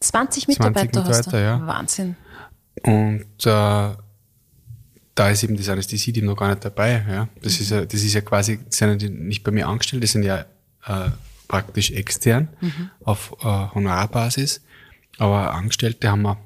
20 0.00 0.48
Mitarbeiter, 0.48 1.04
20 1.04 1.10
hast 1.10 1.26
du? 1.26 1.36
Mitarbeiter, 1.36 1.40
ja. 1.40 1.66
Wahnsinn. 1.66 2.16
Und 2.82 3.46
äh, 3.46 3.96
da 5.14 5.30
ist 5.30 5.42
eben 5.42 5.56
das 5.56 5.68
Anästhesie-Team 5.68 6.26
noch 6.26 6.36
gar 6.36 6.50
nicht 6.50 6.64
dabei. 6.64 7.04
Ja. 7.08 7.28
Das, 7.42 7.58
ist 7.60 7.70
ja, 7.70 7.84
das 7.84 8.02
ist 8.02 8.12
ja 8.12 8.20
quasi, 8.20 8.58
die 8.58 8.74
sind 8.74 9.02
ja 9.02 9.08
nicht 9.08 9.42
bei 9.42 9.50
mir 9.50 9.66
angestellt, 9.66 10.02
die 10.02 10.06
sind 10.08 10.22
ja 10.22 10.44
äh, 10.86 11.10
praktisch 11.48 11.90
extern 11.90 12.48
auf 13.02 13.34
äh, 13.40 13.44
Honorarbasis. 13.44 14.62
Aber 15.18 15.54
Angestellte 15.54 16.10
haben 16.10 16.22
wir 16.22 16.38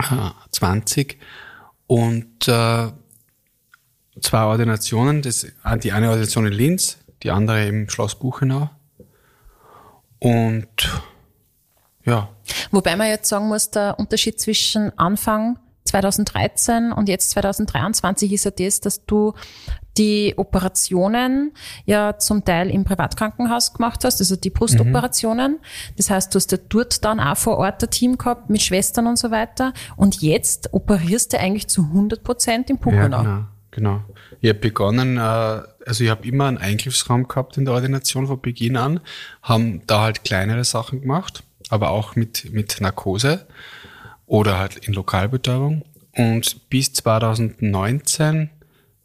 äh, 0.00 0.30
20 0.50 1.18
und 1.92 2.48
äh, 2.48 2.88
zwei 4.18 4.44
Ordinationen. 4.44 5.20
Das, 5.20 5.46
die 5.82 5.92
eine 5.92 6.08
Ordination 6.08 6.46
in 6.46 6.52
Linz, 6.54 6.96
die 7.22 7.30
andere 7.30 7.66
im 7.66 7.90
Schloss 7.90 8.18
Buchenau. 8.18 8.70
Und 10.18 11.02
ja, 12.06 12.30
Wobei 12.70 12.96
man 12.96 13.08
jetzt 13.08 13.28
sagen 13.28 13.48
muss, 13.48 13.70
der 13.70 13.98
Unterschied 13.98 14.40
zwischen 14.40 14.98
Anfang 14.98 15.58
2013 15.84 16.92
und 16.92 17.08
jetzt 17.08 17.30
2023 17.30 18.32
ist 18.32 18.44
ja 18.44 18.50
das, 18.50 18.80
dass 18.80 19.04
du 19.04 19.34
die 19.98 20.34
Operationen 20.36 21.52
ja 21.84 22.18
zum 22.18 22.44
Teil 22.44 22.70
im 22.70 22.84
Privatkrankenhaus 22.84 23.74
gemacht 23.74 24.04
hast, 24.04 24.20
also 24.20 24.36
die 24.36 24.50
Brustoperationen. 24.50 25.58
Das 25.96 26.10
heißt, 26.10 26.34
du 26.34 26.36
hast 26.38 26.52
ja 26.52 26.58
dort 26.68 27.04
dann 27.04 27.20
auch 27.20 27.36
vor 27.36 27.58
Ort 27.58 27.82
ein 27.82 27.90
Team 27.90 28.16
gehabt 28.16 28.48
mit 28.48 28.62
Schwestern 28.62 29.06
und 29.06 29.18
so 29.18 29.30
weiter. 29.30 29.72
Und 29.96 30.22
jetzt 30.22 30.72
operierst 30.72 31.32
du 31.32 31.38
eigentlich 31.40 31.68
zu 31.68 31.82
100 31.82 32.22
Prozent 32.22 32.70
im 32.70 32.76
Ja, 32.76 32.82
Puchenau. 32.82 33.22
genau, 33.22 33.44
genau. 33.70 34.00
Ich 34.40 34.48
habe 34.48 34.60
begonnen, 34.60 35.18
äh, 35.18 35.20
also 35.20 36.04
ich 36.04 36.10
habe 36.10 36.26
immer 36.26 36.46
einen 36.46 36.58
Eingriffsraum 36.58 37.28
gehabt 37.28 37.58
in 37.58 37.64
der 37.64 37.74
Ordination 37.74 38.26
von 38.26 38.40
Beginn 38.40 38.76
an, 38.76 39.00
haben 39.42 39.82
da 39.86 40.02
halt 40.02 40.24
kleinere 40.24 40.64
Sachen 40.64 41.02
gemacht, 41.02 41.42
aber 41.68 41.90
auch 41.90 42.16
mit, 42.16 42.52
mit 42.52 42.80
Narkose 42.80 43.46
oder 44.32 44.58
halt 44.58 44.76
in 44.76 44.94
Lokalbetäubung. 44.94 45.84
Und 46.16 46.70
bis 46.70 46.94
2019 46.94 48.48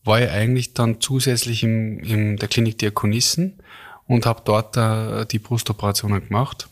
war 0.05 0.21
ich 0.21 0.29
eigentlich 0.29 0.73
dann 0.73 1.01
zusätzlich 1.01 1.63
im, 1.63 1.99
in 1.99 2.37
der 2.37 2.47
Klinik 2.47 2.77
Diakonissen 2.77 3.59
und 4.05 4.25
habe 4.25 4.41
dort 4.45 4.77
äh, 4.77 5.25
die 5.25 5.39
Brustoperationen 5.39 6.25
gemacht. 6.25 6.69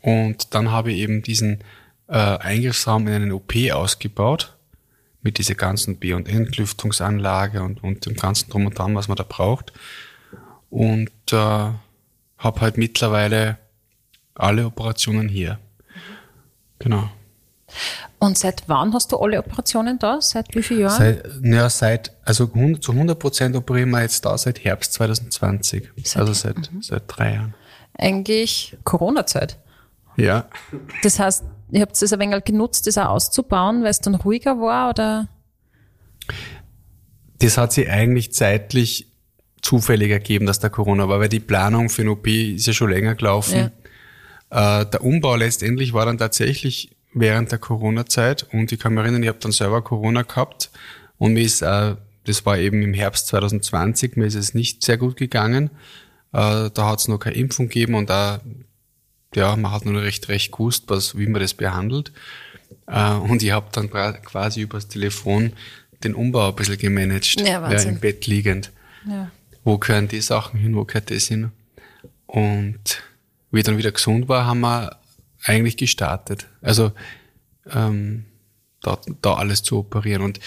Und 0.00 0.54
dann 0.54 0.72
habe 0.72 0.90
ich 0.90 0.98
eben 0.98 1.22
diesen 1.22 1.60
äh, 2.08 2.14
Eingriffsraum 2.16 3.06
in 3.06 3.14
einen 3.14 3.32
OP 3.32 3.54
ausgebaut 3.72 4.56
mit 5.22 5.38
dieser 5.38 5.54
ganzen 5.54 5.98
B- 5.98 6.14
und 6.14 6.28
Entlüftungsanlage 6.28 7.62
und, 7.62 7.84
und 7.84 8.06
dem 8.06 8.16
ganzen 8.16 8.50
Drum 8.50 8.66
und 8.66 8.76
Dran, 8.76 8.96
was 8.96 9.06
man 9.06 9.16
da 9.16 9.22
braucht. 9.22 9.72
Und 10.68 11.12
äh, 11.30 11.36
habe 11.36 12.60
halt 12.60 12.76
mittlerweile 12.76 13.56
alle 14.34 14.66
Operationen 14.66 15.28
hier. 15.28 15.60
Genau. 16.80 17.08
Und 18.18 18.38
seit 18.38 18.64
wann 18.68 18.94
hast 18.94 19.12
du 19.12 19.18
alle 19.18 19.38
Operationen 19.38 19.98
da? 19.98 20.20
Seit 20.20 20.54
wie 20.54 20.62
vielen 20.62 20.80
Jahren? 20.80 20.98
Seit, 20.98 21.24
ja, 21.42 21.68
seit, 21.70 22.12
also 22.24 22.44
100, 22.44 22.82
zu 22.82 22.92
100 22.92 23.18
Prozent 23.18 23.56
operieren 23.56 23.90
wir 23.90 24.02
jetzt 24.02 24.24
da 24.24 24.36
seit 24.38 24.64
Herbst 24.64 24.92
2020. 24.94 25.90
Seit- 26.04 26.16
also 26.20 26.32
seit, 26.32 26.56
seit 26.80 27.02
drei 27.06 27.34
Jahren. 27.34 27.54
Eigentlich 27.96 28.76
Corona-Zeit. 28.84 29.58
Ja. 30.16 30.46
Das 31.02 31.18
heißt, 31.18 31.44
ihr 31.72 31.82
habt 31.82 32.00
es 32.00 32.12
ein 32.12 32.20
wenig 32.20 32.44
genutzt, 32.44 32.86
das 32.86 32.98
auch 32.98 33.06
auszubauen, 33.10 33.82
weil 33.82 33.90
es 33.90 34.00
dann 34.00 34.14
ruhiger 34.14 34.60
war 34.60 34.90
oder? 34.90 35.28
Das 37.38 37.58
hat 37.58 37.72
sich 37.72 37.90
eigentlich 37.90 38.32
zeitlich 38.32 39.08
zufällig 39.60 40.10
ergeben, 40.10 40.46
dass 40.46 40.60
der 40.60 40.70
Corona 40.70 41.08
war, 41.08 41.20
weil 41.20 41.28
die 41.28 41.40
Planung 41.40 41.88
für 41.88 42.02
den 42.02 42.10
OP 42.10 42.26
ist 42.26 42.66
ja 42.66 42.72
schon 42.72 42.90
länger 42.90 43.14
gelaufen. 43.14 43.72
Äh, 44.50 44.86
der 44.86 45.02
Umbau 45.02 45.36
letztendlich 45.36 45.92
war 45.92 46.06
dann 46.06 46.18
tatsächlich 46.18 46.93
während 47.14 47.50
der 47.52 47.58
Corona-Zeit 47.58 48.46
und 48.52 48.72
ich 48.72 48.78
kann 48.80 48.94
mich 48.94 49.02
erinnern, 49.02 49.22
ich 49.22 49.28
habe 49.28 49.38
dann 49.40 49.52
selber 49.52 49.82
Corona 49.82 50.22
gehabt 50.22 50.70
und 51.18 51.32
mir 51.34 51.42
ist, 51.42 51.62
äh, 51.62 51.94
das 52.24 52.44
war 52.46 52.58
eben 52.58 52.82
im 52.82 52.94
Herbst 52.94 53.28
2020, 53.28 54.16
mir 54.16 54.26
ist 54.26 54.34
es 54.34 54.54
nicht 54.54 54.82
sehr 54.84 54.96
gut 54.96 55.16
gegangen. 55.16 55.70
Äh, 56.32 56.70
da 56.72 56.88
hat 56.90 56.98
es 56.98 57.08
noch 57.08 57.18
keine 57.18 57.36
Impfung 57.36 57.68
gegeben 57.68 57.94
und 57.94 58.10
da, 58.10 58.40
ja, 59.34 59.54
man 59.56 59.70
hat 59.72 59.84
noch 59.84 59.92
nicht 59.92 60.02
recht, 60.04 60.28
recht 60.28 60.52
gewusst, 60.52 60.84
was, 60.88 61.16
wie 61.16 61.26
man 61.26 61.40
das 61.40 61.54
behandelt. 61.54 62.12
Äh, 62.86 63.12
und 63.14 63.42
ich 63.42 63.52
habe 63.52 63.66
dann 63.72 63.90
quasi 63.90 64.62
übers 64.62 64.88
Telefon 64.88 65.52
den 66.02 66.14
Umbau 66.14 66.48
ein 66.48 66.54
bisschen 66.56 66.78
gemanagt, 66.78 67.40
Ja, 67.40 67.62
Wahnsinn. 67.62 67.90
im 67.90 68.00
Bett 68.00 68.26
liegend. 68.26 68.72
Ja. 69.08 69.30
Wo 69.62 69.78
gehören 69.78 70.08
die 70.08 70.20
Sachen 70.20 70.58
hin, 70.58 70.74
wo 70.74 70.84
gehört 70.84 71.10
das 71.10 71.24
hin? 71.26 71.50
Und 72.26 73.02
wie 73.50 73.58
ich 73.58 73.64
dann 73.64 73.78
wieder 73.78 73.92
gesund 73.92 74.28
war, 74.28 74.46
haben 74.46 74.60
wir 74.60 74.96
eigentlich 75.44 75.76
gestartet. 75.76 76.46
Also 76.62 76.92
ähm, 77.70 78.24
da, 78.82 78.98
da 79.22 79.34
alles 79.34 79.62
zu 79.62 79.78
operieren. 79.78 80.22
Und 80.22 80.40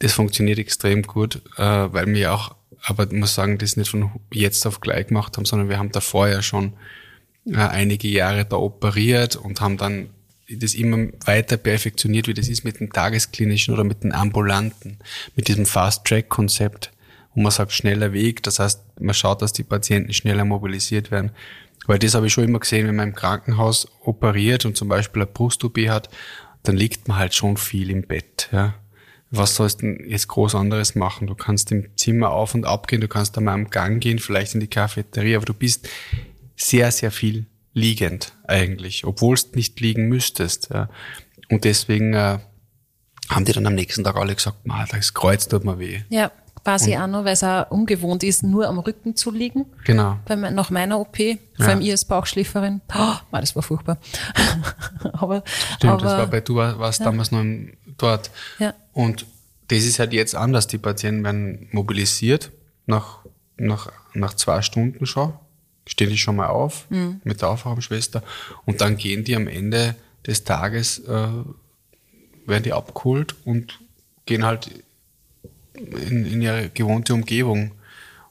das 0.00 0.12
funktioniert 0.12 0.58
extrem 0.58 1.02
gut, 1.02 1.42
äh, 1.56 1.62
weil 1.62 2.06
wir 2.06 2.32
auch, 2.32 2.54
aber 2.82 3.04
ich 3.04 3.12
muss 3.12 3.34
sagen, 3.34 3.58
das 3.58 3.76
nicht 3.76 3.90
von 3.90 4.10
jetzt 4.32 4.66
auf 4.66 4.80
gleich 4.80 5.08
gemacht 5.08 5.36
haben, 5.36 5.44
sondern 5.44 5.68
wir 5.68 5.78
haben 5.78 5.92
davor 5.92 6.28
ja 6.28 6.42
schon 6.42 6.74
äh, 7.46 7.56
einige 7.56 8.08
Jahre 8.08 8.44
da 8.44 8.56
operiert 8.56 9.36
und 9.36 9.60
haben 9.60 9.76
dann 9.76 10.10
das 10.50 10.74
immer 10.74 11.08
weiter 11.26 11.56
perfektioniert, 11.56 12.26
wie 12.26 12.34
das 12.34 12.48
ist 12.48 12.64
mit 12.64 12.80
dem 12.80 12.92
Tagesklinischen 12.92 13.74
oder 13.74 13.84
mit 13.84 14.02
den 14.02 14.12
Ambulanten, 14.12 14.98
mit 15.36 15.48
diesem 15.48 15.66
Fast-Track-Konzept, 15.66 16.90
wo 17.34 17.42
man 17.42 17.52
sagt, 17.52 17.72
schneller 17.72 18.12
Weg, 18.12 18.42
das 18.44 18.58
heißt, 18.58 18.82
man 19.00 19.14
schaut, 19.14 19.42
dass 19.42 19.52
die 19.52 19.62
Patienten 19.62 20.14
schneller 20.14 20.46
mobilisiert 20.46 21.10
werden. 21.10 21.32
Weil 21.88 21.98
das 21.98 22.14
habe 22.14 22.26
ich 22.26 22.34
schon 22.34 22.44
immer 22.44 22.60
gesehen, 22.60 22.86
wenn 22.86 22.96
man 22.96 23.08
im 23.08 23.14
Krankenhaus 23.14 23.88
operiert 24.02 24.66
und 24.66 24.76
zum 24.76 24.88
Beispiel 24.88 25.22
eine 25.22 25.30
Brust-OP 25.30 25.78
hat, 25.88 26.10
dann 26.62 26.76
liegt 26.76 27.08
man 27.08 27.16
halt 27.16 27.34
schon 27.34 27.56
viel 27.56 27.90
im 27.90 28.02
Bett. 28.02 28.50
Ja. 28.52 28.74
Was 29.30 29.56
sollst 29.56 29.80
du 29.80 29.86
jetzt 29.86 30.28
groß 30.28 30.54
anderes 30.54 30.94
machen? 30.94 31.26
Du 31.26 31.34
kannst 31.34 31.72
im 31.72 31.96
Zimmer 31.96 32.30
auf 32.30 32.54
und 32.54 32.66
ab 32.66 32.88
gehen, 32.88 33.00
du 33.00 33.08
kannst 33.08 33.38
da 33.38 33.40
mal 33.40 33.54
am 33.54 33.70
Gang 33.70 34.02
gehen, 34.02 34.18
vielleicht 34.18 34.52
in 34.52 34.60
die 34.60 34.66
Cafeteria, 34.68 35.38
aber 35.38 35.46
du 35.46 35.54
bist 35.54 35.88
sehr, 36.56 36.92
sehr 36.92 37.10
viel 37.10 37.46
liegend 37.72 38.34
eigentlich, 38.46 39.06
obwohl 39.06 39.36
du 39.36 39.56
nicht 39.56 39.80
liegen 39.80 40.08
müsstest. 40.08 40.68
Ja. 40.70 40.90
Und 41.48 41.64
deswegen 41.64 42.12
äh, 42.12 42.38
haben 43.30 43.44
die 43.46 43.52
dann 43.52 43.66
am 43.66 43.74
nächsten 43.74 44.04
Tag 44.04 44.16
alle 44.16 44.34
gesagt, 44.34 44.66
"Ma, 44.66 44.84
das 44.90 45.14
Kreuz 45.14 45.48
tut 45.48 45.64
mir 45.64 45.78
weh. 45.78 46.02
Ja, 46.10 46.32
quasi 46.68 46.96
auch 46.96 47.06
noch, 47.06 47.24
weil 47.24 47.32
es 47.32 47.42
auch 47.42 47.70
ungewohnt 47.70 48.22
ist, 48.22 48.42
nur 48.42 48.68
am 48.68 48.78
Rücken 48.78 49.16
zu 49.16 49.30
liegen. 49.30 49.64
Genau. 49.84 50.18
Bei, 50.26 50.36
nach 50.36 50.68
meiner 50.68 51.00
OP, 51.00 51.16
vor 51.56 51.66
allem 51.66 51.80
ich 51.80 51.90
als 51.90 52.04
Bauchschläferin. 52.04 52.82
Oh, 52.94 53.14
das 53.32 53.56
war 53.56 53.62
furchtbar. 53.62 53.96
aber, 55.12 55.42
Stimmt, 55.76 55.92
aber 55.94 56.02
das 56.02 56.12
war 56.18 56.26
bei 56.26 56.40
du 56.40 56.56
war- 56.56 56.78
warst 56.78 57.00
damals 57.00 57.30
noch 57.30 57.40
im, 57.40 57.72
dort. 57.96 58.30
Ja. 58.58 58.74
Und 58.92 59.24
das 59.68 59.84
ist 59.84 59.98
halt 59.98 60.12
jetzt 60.12 60.34
anders. 60.34 60.66
Die 60.66 60.76
Patienten 60.78 61.24
werden 61.24 61.68
mobilisiert 61.72 62.50
nach, 62.86 63.20
nach, 63.56 63.90
nach 64.12 64.34
zwei 64.34 64.60
Stunden 64.60 65.06
schon. 65.06 65.32
Stehen 65.86 66.10
die 66.10 66.18
schon 66.18 66.36
mal 66.36 66.48
auf 66.48 66.86
mit 67.24 67.40
der 67.40 67.48
Aufwachschwester 67.48 68.22
und 68.66 68.82
dann 68.82 68.98
gehen 68.98 69.24
die 69.24 69.34
am 69.34 69.48
Ende 69.48 69.94
des 70.26 70.44
Tages, 70.44 70.98
äh, 70.98 71.28
werden 72.46 72.62
die 72.62 72.74
abgeholt 72.74 73.36
und 73.46 73.80
gehen 74.26 74.44
halt 74.44 74.68
in, 75.78 76.26
in 76.26 76.42
ihre 76.42 76.68
gewohnte 76.70 77.14
Umgebung. 77.14 77.72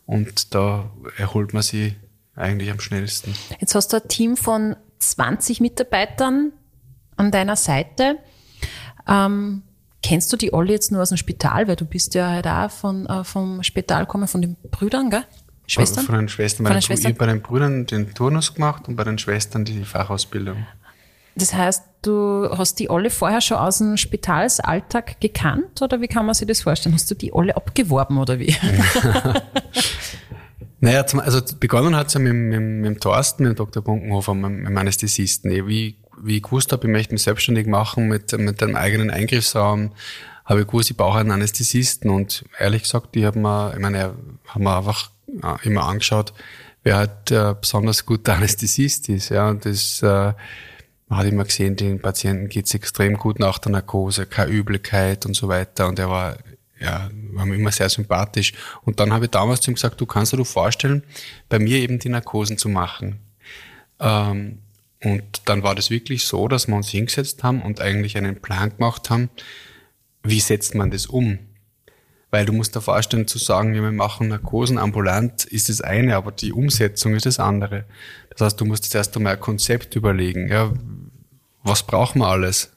Und 0.05 0.53
da 0.55 0.89
erholt 1.17 1.53
man 1.53 1.63
sie 1.63 1.95
eigentlich 2.35 2.71
am 2.71 2.79
schnellsten. 2.79 3.33
Jetzt 3.59 3.75
hast 3.75 3.91
du 3.91 3.97
ein 3.97 4.07
Team 4.07 4.37
von 4.37 4.75
20 4.99 5.59
Mitarbeitern 5.59 6.53
an 7.17 7.31
deiner 7.31 7.55
Seite. 7.55 8.17
Ähm, 9.07 9.63
kennst 10.03 10.31
du 10.31 10.37
die 10.37 10.53
alle 10.53 10.71
jetzt 10.71 10.91
nur 10.91 11.01
aus 11.01 11.09
dem 11.09 11.17
Spital? 11.17 11.67
Weil 11.67 11.75
du 11.75 11.85
bist 11.85 12.13
ja 12.13 12.29
halt 12.29 12.47
auch 12.47 12.71
von, 12.71 13.05
äh, 13.07 13.23
vom 13.23 13.63
Spital 13.63 14.05
gekommen, 14.05 14.27
von 14.27 14.41
den 14.41 14.55
Brüdern, 14.71 15.09
gell? 15.09 15.23
Schwestern? 15.65 16.05
Von 16.05 16.15
den 16.15 16.29
Schwestern. 16.29 16.65
Von 16.65 16.75
den, 16.75 16.81
Schwestern? 16.81 17.11
Ich 17.11 17.17
bei 17.17 17.25
den 17.25 17.41
Brüdern 17.41 17.85
den 17.85 18.13
Turnus 18.13 18.53
gemacht 18.53 18.87
und 18.87 18.95
bei 18.95 19.03
den 19.03 19.17
Schwestern 19.17 19.65
die 19.65 19.83
Fachausbildung. 19.83 20.65
Das 21.37 21.53
heißt, 21.53 21.83
du 22.01 22.49
hast 22.57 22.79
die 22.79 22.89
alle 22.89 23.09
vorher 23.09 23.41
schon 23.41 23.57
aus 23.57 23.77
dem 23.77 23.97
Spitalsalltag 23.97 25.21
gekannt 25.21 25.81
oder 25.81 26.01
wie 26.01 26.07
kann 26.07 26.25
man 26.25 26.33
sich 26.33 26.47
das 26.47 26.61
vorstellen? 26.61 26.95
Hast 26.95 27.09
du 27.11 27.15
die 27.15 27.31
alle 27.33 27.55
abgeworben 27.55 28.17
oder 28.17 28.39
wie? 28.39 28.55
Naja, 30.79 31.07
zum, 31.07 31.19
also 31.19 31.41
begonnen 31.59 31.95
hat 31.95 32.07
es 32.07 32.13
ja 32.13 32.19
mit, 32.19 32.33
mit, 32.33 32.61
mit 32.61 32.85
dem 32.85 32.99
Thorsten, 32.99 33.43
mit 33.43 33.53
dem 33.53 33.55
Dr. 33.55 33.81
Bunkenhofer, 33.81 34.35
mit, 34.35 34.51
mit 34.51 34.67
dem 34.67 34.77
Anästhesisten. 34.77 35.49
Wie, 35.67 35.97
wie 36.21 36.37
ich 36.37 36.43
gewusst 36.43 36.71
habe, 36.71 36.85
ich 36.85 36.91
möchte 36.91 37.13
mich 37.13 37.23
selbstständig 37.23 37.67
machen 37.67 38.07
mit, 38.07 38.31
mit 38.37 38.61
einem 38.61 38.75
eigenen 38.75 39.09
Eingriffsraum, 39.09 39.93
habe 40.45 40.61
ich 40.61 40.67
gewusst, 40.67 40.91
ich 40.91 40.97
brauche 40.97 41.17
einen 41.17 41.31
Anästhesisten. 41.31 42.11
Und 42.11 42.45
ehrlich 42.59 42.83
gesagt, 42.83 43.15
die 43.15 43.25
haben 43.25 43.41
mir, 43.41 43.73
ich 43.73 43.79
meine, 43.79 44.13
haben 44.47 44.63
wir 44.63 44.77
einfach 44.77 45.09
äh, 45.27 45.67
immer 45.67 45.87
angeschaut, 45.87 46.33
wer 46.83 46.97
halt 46.97 47.31
äh, 47.31 47.55
besonders 47.59 48.05
guter 48.05 48.35
Anästhesist 48.37 49.09
ist. 49.09 49.29
Ja, 49.29 49.49
und 49.49 49.65
das 49.65 50.03
äh, 50.03 50.33
man 51.07 51.19
hat 51.19 51.27
immer 51.27 51.45
gesehen, 51.45 51.75
den 51.75 52.01
Patienten 52.01 52.49
geht's 52.49 52.73
extrem 52.73 53.17
gut 53.17 53.39
nach 53.39 53.59
der 53.59 53.71
Narkose, 53.71 54.25
keine 54.25 54.51
Übelkeit 54.51 55.25
und 55.25 55.35
so 55.35 55.47
weiter. 55.47 55.87
Und 55.87 55.99
er 55.99 56.09
war 56.09 56.37
ja, 56.79 57.09
war 57.31 57.45
mir 57.45 57.55
immer 57.55 57.71
sehr 57.71 57.89
sympathisch. 57.89 58.53
Und 58.83 58.99
dann 58.99 59.13
habe 59.13 59.25
ich 59.25 59.31
damals 59.31 59.61
zu 59.61 59.71
ihm 59.71 59.75
gesagt, 59.75 59.99
du 59.99 60.05
kannst 60.05 60.33
dir 60.33 60.45
vorstellen, 60.45 61.03
bei 61.49 61.59
mir 61.59 61.77
eben 61.77 61.99
die 61.99 62.09
Narkosen 62.09 62.57
zu 62.57 62.69
machen. 62.69 63.19
Ähm, 63.99 64.59
und 65.03 65.23
dann 65.45 65.63
war 65.63 65.75
das 65.75 65.89
wirklich 65.89 66.25
so, 66.25 66.47
dass 66.47 66.67
wir 66.67 66.75
uns 66.75 66.89
hingesetzt 66.89 67.43
haben 67.43 67.61
und 67.61 67.81
eigentlich 67.81 68.17
einen 68.17 68.41
Plan 68.41 68.75
gemacht 68.75 69.09
haben, 69.09 69.29
wie 70.23 70.39
setzt 70.39 70.75
man 70.75 70.91
das 70.91 71.05
um? 71.05 71.39
Weil 72.29 72.45
du 72.45 72.51
musst 72.51 72.75
dir 72.75 72.81
vorstellen, 72.81 73.27
zu 73.27 73.37
sagen, 73.37 73.73
wir 73.73 73.81
machen 73.91 74.27
Narkosen 74.27 74.77
ambulant, 74.77 75.45
ist 75.45 75.69
das 75.69 75.81
eine, 75.81 76.15
aber 76.15 76.31
die 76.31 76.51
Umsetzung 76.51 77.15
ist 77.15 77.25
das 77.25 77.39
andere. 77.39 77.85
Das 78.37 78.45
heißt, 78.45 78.61
du 78.61 78.65
musst 78.65 78.83
jetzt 78.83 78.93
erst 78.93 79.17
einmal 79.17 79.33
ein 79.33 79.39
Konzept 79.39 79.95
überlegen. 79.95 80.47
Ja, 80.49 80.71
was 81.63 81.83
brauchen 81.83 82.19
wir 82.19 82.27
alles? 82.27 82.71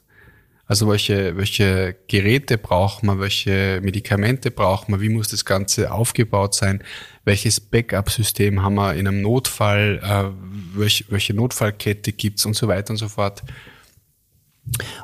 Also 0.65 0.89
welche, 0.89 1.37
welche 1.37 1.95
Geräte 2.07 2.57
braucht 2.57 3.03
man, 3.03 3.19
welche 3.19 3.79
Medikamente 3.83 4.49
braucht 4.51 4.89
man, 4.89 5.01
wie 5.01 5.09
muss 5.09 5.27
das 5.27 5.45
Ganze 5.45 5.91
aufgebaut 5.91 6.55
sein, 6.55 6.81
welches 7.25 7.59
Backup-System 7.59 8.63
haben 8.63 8.75
wir 8.75 8.95
in 8.95 9.07
einem 9.07 9.21
Notfall, 9.21 9.99
äh, 10.01 10.77
welche, 10.77 11.05
welche 11.09 11.33
Notfallkette 11.33 12.13
gibt's 12.13 12.45
und 12.45 12.55
so 12.55 12.67
weiter 12.67 12.91
und 12.91 12.97
so 12.97 13.09
fort. 13.09 13.43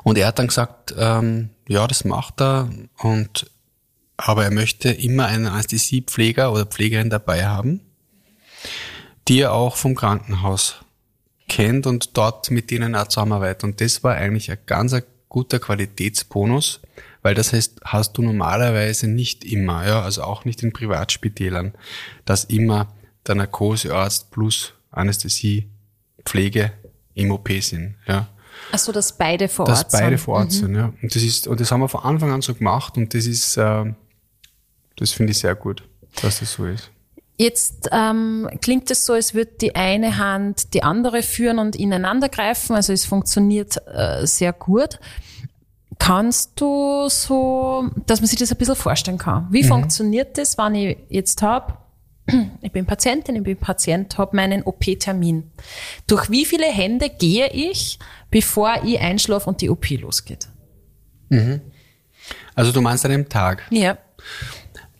Und 0.02 0.18
er 0.18 0.28
hat 0.28 0.38
dann 0.38 0.48
gesagt, 0.48 0.94
ähm, 0.98 1.50
ja, 1.68 1.86
das 1.86 2.04
macht 2.04 2.40
er, 2.40 2.70
und 2.96 3.50
aber 4.16 4.44
er 4.44 4.50
möchte 4.50 4.88
immer 4.90 5.26
einen 5.26 5.46
Anästhesiepfleger 5.46 6.52
oder 6.52 6.66
Pflegerin 6.66 7.10
dabei 7.10 7.46
haben, 7.46 7.80
die 9.28 9.40
er 9.40 9.52
auch 9.52 9.76
vom 9.76 9.94
Krankenhaus 9.94 10.76
kennt 11.48 11.86
und 11.86 12.16
dort 12.16 12.50
mit 12.50 12.70
denen 12.70 12.94
auch 12.94 13.08
zusammenarbeitet. 13.08 13.64
Und 13.64 13.80
das 13.80 14.02
war 14.04 14.14
eigentlich 14.14 14.50
ein 14.50 14.58
ganz 14.66 14.94
guter 15.28 15.58
Qualitätsbonus, 15.58 16.80
weil 17.22 17.34
das 17.34 17.52
heißt, 17.52 17.80
hast 17.84 18.12
du 18.16 18.22
normalerweise 18.22 19.08
nicht 19.08 19.44
immer, 19.44 19.86
ja, 19.86 20.02
also 20.02 20.22
auch 20.22 20.44
nicht 20.44 20.62
in 20.62 20.72
Privatspitälern, 20.72 21.74
dass 22.24 22.44
immer 22.44 22.88
der 23.26 23.34
Narkosearzt 23.34 24.30
plus 24.30 24.72
Anästhesie, 24.90 25.68
Pflege 26.24 26.72
im 27.14 27.30
OP 27.30 27.50
sind, 27.60 27.96
ja. 28.06 28.28
Also 28.72 28.92
dass 28.92 29.16
beide 29.16 29.48
vor 29.48 29.66
dass 29.66 29.78
Ort 29.78 29.90
sind. 29.90 30.00
Dass 30.00 30.06
beide 30.06 30.18
vor 30.18 30.34
Ort 30.36 30.46
mhm. 30.46 30.50
sind, 30.50 30.74
ja. 30.74 30.92
Und 31.02 31.14
das 31.14 31.22
ist, 31.22 31.46
und 31.46 31.60
das 31.60 31.70
haben 31.70 31.80
wir 31.80 31.88
von 31.88 32.02
Anfang 32.02 32.32
an 32.32 32.42
so 32.42 32.54
gemacht 32.54 32.96
und 32.96 33.14
das 33.14 33.26
ist, 33.26 33.56
äh, 33.56 33.84
das 34.96 35.12
finde 35.12 35.32
ich 35.32 35.38
sehr 35.38 35.54
gut, 35.54 35.82
dass 36.22 36.40
das 36.40 36.52
so 36.52 36.66
ist. 36.66 36.90
Jetzt 37.40 37.88
ähm, 37.92 38.50
klingt 38.60 38.90
es 38.90 39.06
so, 39.06 39.12
als 39.12 39.32
würde 39.32 39.52
die 39.60 39.76
eine 39.76 40.18
Hand 40.18 40.74
die 40.74 40.82
andere 40.82 41.22
führen 41.22 41.60
und 41.60 41.76
ineinander 41.76 42.28
greifen. 42.28 42.74
Also 42.74 42.92
es 42.92 43.04
funktioniert 43.04 43.76
äh, 43.86 44.26
sehr 44.26 44.52
gut. 44.52 44.98
Kannst 46.00 46.60
du 46.60 47.08
so, 47.08 47.90
dass 48.06 48.20
man 48.20 48.26
sich 48.26 48.40
das 48.40 48.50
ein 48.50 48.58
bisschen 48.58 48.74
vorstellen 48.74 49.18
kann? 49.18 49.46
Wie 49.50 49.62
mhm. 49.62 49.68
funktioniert 49.68 50.36
das, 50.36 50.58
wenn 50.58 50.74
ich 50.74 50.98
jetzt 51.10 51.40
habe, 51.40 51.74
ich 52.60 52.72
bin 52.72 52.86
Patientin, 52.86 53.36
ich 53.36 53.44
bin 53.44 53.56
Patient, 53.56 54.18
habe 54.18 54.34
meinen 54.34 54.64
OP-Termin. 54.64 55.48
Durch 56.08 56.30
wie 56.30 56.44
viele 56.44 56.66
Hände 56.66 57.08
gehe 57.08 57.50
ich, 57.52 58.00
bevor 58.32 58.82
ich 58.82 58.98
einschlafe 58.98 59.48
und 59.48 59.60
die 59.60 59.70
OP 59.70 59.88
losgeht? 59.90 60.48
Mhm. 61.28 61.60
Also 62.56 62.72
du 62.72 62.80
meinst 62.80 63.04
an 63.04 63.12
dem 63.12 63.28
Tag? 63.28 63.62
Ja. 63.70 63.96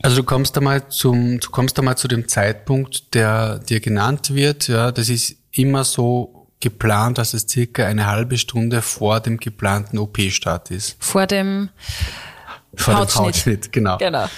Also 0.03 0.17
du 0.17 0.23
kommst 0.23 0.57
einmal 0.57 0.89
zum, 0.89 1.41
du 1.41 1.51
kommst 1.51 1.79
einmal 1.79 1.97
zu 1.97 2.09
dem 2.09 2.29
Zeitpunkt, 2.29 3.15
der 3.15 3.59
dir 3.59 3.81
genannt 3.81 4.35
wird. 4.35 4.69
Ja, 4.69 4.93
das 4.93 5.09
ist 5.09 5.37
immer 5.53 5.85
so 5.85 6.47
geplant, 6.61 7.19
dass 7.19 7.35
es 7.35 7.47
circa 7.49 7.87
eine 7.87 8.07
halbe 8.07 8.39
Stunde 8.39 8.83
vor 8.83 9.21
dem 9.21 9.39
geplanten 9.39 9.99
OP-Start 9.99 10.71
ist. 10.71 10.97
Vor 11.01 11.27
dem 11.27 11.71
vor 12.75 12.95
Hautschnitt. 12.95 13.15
dem 13.15 13.27
Hautschnitt, 13.27 13.73
genau. 13.73 13.99
genau. 13.99 14.29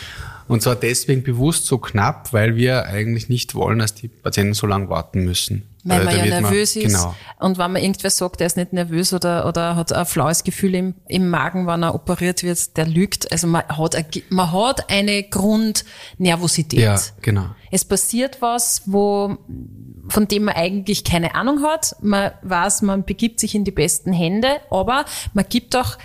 Und 0.50 0.62
zwar 0.62 0.74
deswegen 0.74 1.22
bewusst 1.22 1.66
so 1.66 1.78
knapp, 1.78 2.32
weil 2.32 2.56
wir 2.56 2.86
eigentlich 2.86 3.28
nicht 3.28 3.54
wollen, 3.54 3.78
dass 3.78 3.94
die 3.94 4.08
Patienten 4.08 4.52
so 4.54 4.66
lange 4.66 4.88
warten 4.88 5.24
müssen. 5.24 5.62
Weil 5.84 6.04
man 6.04 6.16
ja 6.16 6.24
nervös 6.24 6.74
man, 6.74 6.84
ist. 6.86 6.92
Genau. 6.92 7.14
Und 7.38 7.56
wenn 7.56 7.70
man 7.70 7.80
irgendwer 7.80 8.10
sagt, 8.10 8.40
der 8.40 8.48
ist 8.48 8.56
nicht 8.56 8.72
nervös 8.72 9.12
oder, 9.12 9.46
oder 9.46 9.76
hat 9.76 9.92
ein 9.92 10.04
flaues 10.06 10.42
Gefühl 10.42 10.74
im, 10.74 10.94
im 11.06 11.30
Magen, 11.30 11.68
wenn 11.68 11.84
er 11.84 11.94
operiert 11.94 12.42
wird, 12.42 12.76
der 12.76 12.84
lügt. 12.88 13.30
Also 13.30 13.46
man 13.46 13.62
hat, 13.68 13.94
eine, 13.94 14.06
man 14.28 14.50
hat 14.50 14.90
eine 14.90 15.22
Grundnervosität. 15.22 16.80
Ja, 16.80 17.00
genau. 17.22 17.46
Es 17.70 17.84
passiert 17.84 18.42
was, 18.42 18.82
wo, 18.86 19.38
von 20.08 20.26
dem 20.26 20.46
man 20.46 20.56
eigentlich 20.56 21.04
keine 21.04 21.36
Ahnung 21.36 21.62
hat. 21.62 21.94
Man 22.02 22.32
weiß, 22.42 22.82
man 22.82 23.04
begibt 23.04 23.38
sich 23.38 23.54
in 23.54 23.62
die 23.62 23.70
besten 23.70 24.12
Hände, 24.12 24.48
aber 24.68 25.04
man 25.32 25.44
gibt 25.48 25.76
auch 25.76 25.96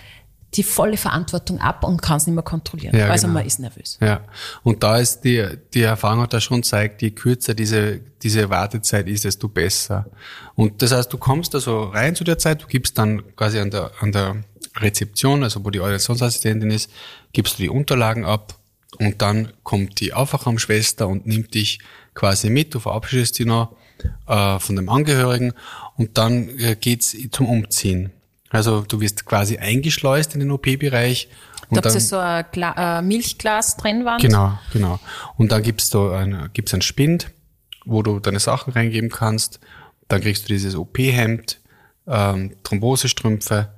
die 0.55 0.63
volle 0.63 0.97
Verantwortung 0.97 1.59
ab 1.59 1.83
und 1.83 2.01
kann 2.01 2.17
es 2.17 2.27
nicht 2.27 2.35
mehr 2.35 2.43
kontrollieren. 2.43 2.95
Ja, 2.95 3.09
also 3.09 3.27
genau. 3.27 3.39
man 3.39 3.45
ist 3.45 3.59
nervös. 3.59 3.97
Ja. 4.01 4.21
Und 4.63 4.83
da 4.83 4.97
ist 4.97 5.21
die, 5.21 5.45
die 5.73 5.81
Erfahrung 5.81 6.21
hat 6.21 6.33
da 6.33 6.39
schon 6.39 6.63
zeigt, 6.63 7.01
je 7.01 7.11
kürzer 7.11 7.53
diese, 7.53 7.99
diese 8.21 8.49
Wartezeit 8.49 9.07
ist, 9.07 9.25
desto 9.25 9.47
besser. 9.47 10.05
Und 10.55 10.81
das 10.81 10.91
heißt, 10.91 11.11
du 11.11 11.17
kommst 11.17 11.53
also 11.55 11.83
rein 11.83 12.15
zu 12.15 12.23
der 12.23 12.37
Zeit, 12.37 12.63
du 12.63 12.67
gibst 12.67 12.97
dann 12.97 13.35
quasi 13.35 13.59
an 13.59 13.71
der, 13.71 13.91
an 13.99 14.11
der 14.11 14.37
Rezeption, 14.77 15.43
also 15.43 15.63
wo 15.63 15.69
die 15.69 15.79
Organisationsassistentin 15.79 16.69
ist, 16.69 16.89
gibst 17.33 17.59
du 17.59 17.63
die 17.63 17.69
Unterlagen 17.69 18.25
ab 18.25 18.55
und 18.99 19.21
dann 19.21 19.51
kommt 19.63 19.99
die 19.99 20.13
Aufwachraumschwester 20.13 21.07
und 21.07 21.25
nimmt 21.25 21.53
dich 21.53 21.79
quasi 22.13 22.49
mit, 22.49 22.73
du 22.73 22.79
verabschiedest 22.79 23.39
dich 23.39 23.45
noch 23.45 23.75
äh, 24.27 24.59
von 24.59 24.75
dem 24.75 24.89
Angehörigen 24.89 25.53
und 25.97 26.17
dann 26.17 26.49
äh, 26.59 26.75
geht's 26.79 27.15
zum 27.31 27.47
Umziehen. 27.47 28.11
Also 28.55 28.81
du 28.81 29.01
wirst 29.01 29.25
quasi 29.25 29.57
eingeschleust 29.57 30.33
in 30.33 30.39
den 30.39 30.51
OP-Bereich. 30.51 31.29
Da 31.71 31.77
habt 31.77 31.95
ihr 31.95 31.99
so 31.99 32.17
ein 32.17 32.45
Gla 32.51 32.99
äh, 32.99 33.01
Milchglas 33.01 33.77
Trennwand? 33.77 34.21
Genau, 34.21 34.57
genau. 34.71 34.99
Und 35.37 35.51
dann 35.51 35.63
gibt's 35.63 35.89
da 35.89 36.17
ein, 36.17 36.49
gibt's 36.53 36.73
ein 36.73 36.81
Spind, 36.81 37.31
wo 37.85 38.03
du 38.03 38.19
deine 38.19 38.39
Sachen 38.39 38.73
reingeben 38.73 39.09
kannst. 39.09 39.59
Dann 40.07 40.21
kriegst 40.21 40.43
du 40.43 40.47
dieses 40.47 40.75
OP-Hemd, 40.75 41.59
ähm, 42.07 42.55
Thrombosestrümpfe 42.63 43.73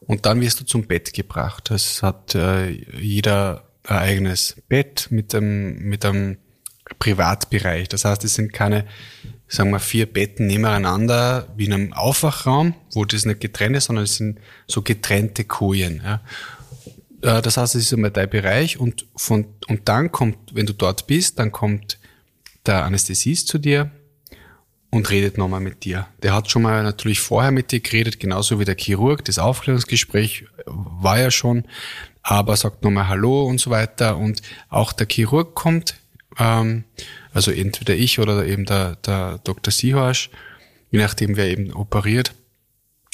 und 0.00 0.26
dann 0.26 0.40
wirst 0.40 0.60
du 0.60 0.64
zum 0.64 0.86
Bett 0.86 1.14
gebracht. 1.14 1.70
Es 1.70 2.02
hat 2.02 2.34
äh, 2.34 2.70
jeder 2.70 3.64
ein 3.84 3.98
eigenes 3.98 4.56
Bett 4.68 5.08
mit 5.10 5.34
einem, 5.34 5.78
mit 5.78 6.04
einem 6.04 6.38
Privatbereich. 6.98 7.88
Das 7.88 8.04
heißt, 8.04 8.24
es 8.24 8.34
sind 8.34 8.52
keine 8.52 8.86
sagen 9.50 9.70
wir, 9.70 9.80
vier 9.80 10.06
Betten 10.06 10.46
nebeneinander 10.46 11.48
wie 11.56 11.66
in 11.66 11.72
einem 11.72 11.92
Aufwachraum, 11.92 12.74
wo 12.92 13.04
das 13.04 13.26
nicht 13.26 13.40
getrennt 13.40 13.76
ist, 13.76 13.86
sondern 13.86 14.04
es 14.04 14.16
sind 14.16 14.38
so 14.66 14.82
getrennte 14.82 15.44
Kojen. 15.44 16.00
Ja. 16.04 16.20
Äh, 17.22 17.42
das 17.42 17.56
heißt, 17.56 17.74
es 17.74 17.82
ist 17.82 17.92
einmal 17.92 18.12
dein 18.12 18.30
Bereich 18.30 18.78
und, 18.78 19.06
von, 19.16 19.46
und 19.66 19.88
dann 19.88 20.12
kommt, 20.12 20.36
wenn 20.54 20.66
du 20.66 20.72
dort 20.72 21.06
bist, 21.06 21.38
dann 21.38 21.50
kommt 21.50 21.98
der 22.64 22.84
Anästhesist 22.84 23.48
zu 23.48 23.58
dir 23.58 23.90
und 24.90 25.10
redet 25.10 25.36
nochmal 25.36 25.60
mit 25.60 25.84
dir. 25.84 26.06
Der 26.22 26.34
hat 26.34 26.50
schon 26.50 26.62
mal 26.62 26.82
natürlich 26.84 27.20
vorher 27.20 27.50
mit 27.50 27.72
dir 27.72 27.80
geredet, 27.80 28.20
genauso 28.20 28.60
wie 28.60 28.64
der 28.64 28.76
Chirurg. 28.76 29.24
Das 29.24 29.38
Aufklärungsgespräch 29.38 30.46
war 30.66 31.18
ja 31.18 31.30
schon, 31.30 31.64
aber 32.22 32.56
sagt 32.56 32.84
nochmal 32.84 33.08
Hallo 33.08 33.44
und 33.44 33.58
so 33.58 33.70
weiter. 33.70 34.16
Und 34.16 34.42
auch 34.68 34.92
der 34.92 35.08
Chirurg 35.08 35.54
kommt, 35.54 35.96
ähm, 36.38 36.84
also 37.32 37.50
entweder 37.50 37.94
ich 37.94 38.18
oder 38.18 38.44
eben 38.44 38.64
der, 38.64 38.96
der 38.96 39.38
Dr. 39.44 39.72
Sihorsch, 39.72 40.30
je 40.90 40.98
nachdem 40.98 41.36
wer 41.36 41.48
eben 41.48 41.72
operiert 41.72 42.34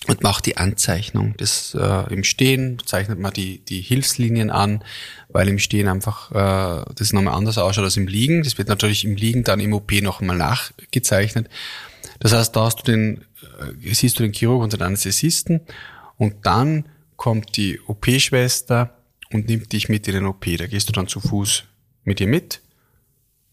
und 0.06 0.22
macht 0.22 0.46
die 0.46 0.56
Anzeichnung. 0.56 1.34
Das 1.36 1.74
äh, 1.74 2.12
im 2.12 2.24
Stehen 2.24 2.78
zeichnet 2.84 3.18
man 3.18 3.32
die, 3.32 3.58
die 3.58 3.80
Hilfslinien 3.80 4.50
an, 4.50 4.84
weil 5.28 5.48
im 5.48 5.58
Stehen 5.58 5.88
einfach 5.88 6.30
äh, 6.30 6.84
das 6.94 7.12
nochmal 7.12 7.34
anders 7.34 7.58
ausschaut 7.58 7.84
als 7.84 7.96
im 7.96 8.06
Liegen. 8.06 8.42
Das 8.42 8.58
wird 8.58 8.68
natürlich 8.68 9.04
im 9.04 9.16
Liegen 9.16 9.44
dann 9.44 9.60
im 9.60 9.72
OP 9.72 9.92
noch 10.02 10.20
einmal 10.20 10.36
nachgezeichnet. 10.36 11.48
Das 12.20 12.32
heißt, 12.32 12.54
da 12.54 12.64
hast 12.64 12.80
du 12.80 12.82
den, 12.84 13.24
äh, 13.82 13.94
siehst 13.94 14.18
du 14.18 14.22
den 14.22 14.32
Chirurg 14.32 14.62
und 14.62 14.72
den 14.72 14.82
Anästhesisten 14.82 15.60
und 16.16 16.46
dann 16.46 16.86
kommt 17.16 17.56
die 17.56 17.80
OP-Schwester 17.80 18.96
und 19.32 19.48
nimmt 19.48 19.72
dich 19.72 19.88
mit 19.88 20.06
in 20.06 20.14
den 20.14 20.26
OP. 20.26 20.44
Da 20.56 20.66
gehst 20.66 20.88
du 20.88 20.92
dann 20.92 21.08
zu 21.08 21.20
Fuß 21.20 21.64
mit 22.04 22.20
ihr 22.20 22.28
mit 22.28 22.60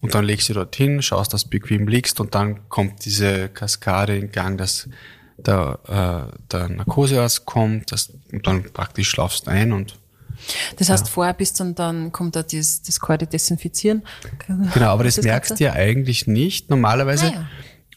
und 0.04 0.14
dann 0.14 0.26
legst 0.26 0.50
du 0.50 0.54
dorthin, 0.54 1.02
schaust, 1.02 1.34
dass 1.34 1.46
du 1.46 1.50
bequem 1.50 1.88
liegst 1.88 2.20
und 2.20 2.36
dann 2.36 2.70
kommt 2.70 3.06
diese 3.06 3.50
Kaskade 3.50 4.18
in 4.18 4.32
Gang, 4.32 4.58
dass 4.58 4.90
der, 5.38 5.80
äh, 5.88 6.38
der 6.52 6.70
Narkosearzt 6.70 7.46
kommt, 7.46 7.92
dass, 7.92 8.12
und 8.32 8.46
dann 8.46 8.64
praktisch 8.64 9.10
schlafst 9.10 9.48
ein 9.48 9.72
und 9.72 9.98
das 10.76 10.90
heißt, 10.90 11.06
ja. 11.06 11.12
vorher 11.12 11.34
bist 11.34 11.60
du 11.60 11.72
dann 11.74 12.12
kommt 12.12 12.36
da 12.36 12.44
das, 12.44 12.82
das 12.82 13.00
kalte 13.00 13.28
Desinfizieren. 13.28 14.04
Genau, 14.74 14.88
aber 14.88 15.06
das, 15.06 15.16
das 15.16 15.24
merkst 15.24 15.58
du 15.58 15.64
ja 15.64 15.74
eigentlich 15.74 16.28
nicht. 16.28 16.70
Normalerweise. 16.70 17.28
Ah, 17.28 17.30
ja. 17.30 17.48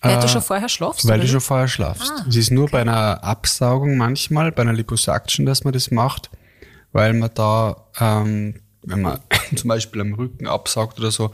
Weil 0.02 0.20
du 0.20 0.26
äh, 0.26 0.28
schon 0.28 0.42
vorher 0.42 0.68
schlafst? 0.68 1.08
Weil 1.08 1.20
du 1.20 1.26
schon 1.26 1.40
vorher 1.40 1.66
schlafst. 1.66 2.12
Ah, 2.14 2.24
es 2.28 2.36
ist 2.36 2.52
nur 2.52 2.64
okay. 2.64 2.72
bei 2.72 2.80
einer 2.82 3.24
Absaugung 3.24 3.96
manchmal, 3.96 4.52
bei 4.52 4.62
einer 4.62 4.74
Liposuction, 4.74 5.46
dass 5.46 5.64
man 5.64 5.72
das 5.72 5.90
macht, 5.90 6.30
weil 6.92 7.14
man 7.14 7.30
da, 7.34 7.88
ähm, 7.98 8.60
wenn 8.82 9.02
man 9.02 9.18
zum 9.56 9.68
Beispiel 9.68 10.02
am 10.02 10.14
Rücken 10.14 10.46
absaugt 10.46 11.00
oder 11.00 11.10
so, 11.10 11.32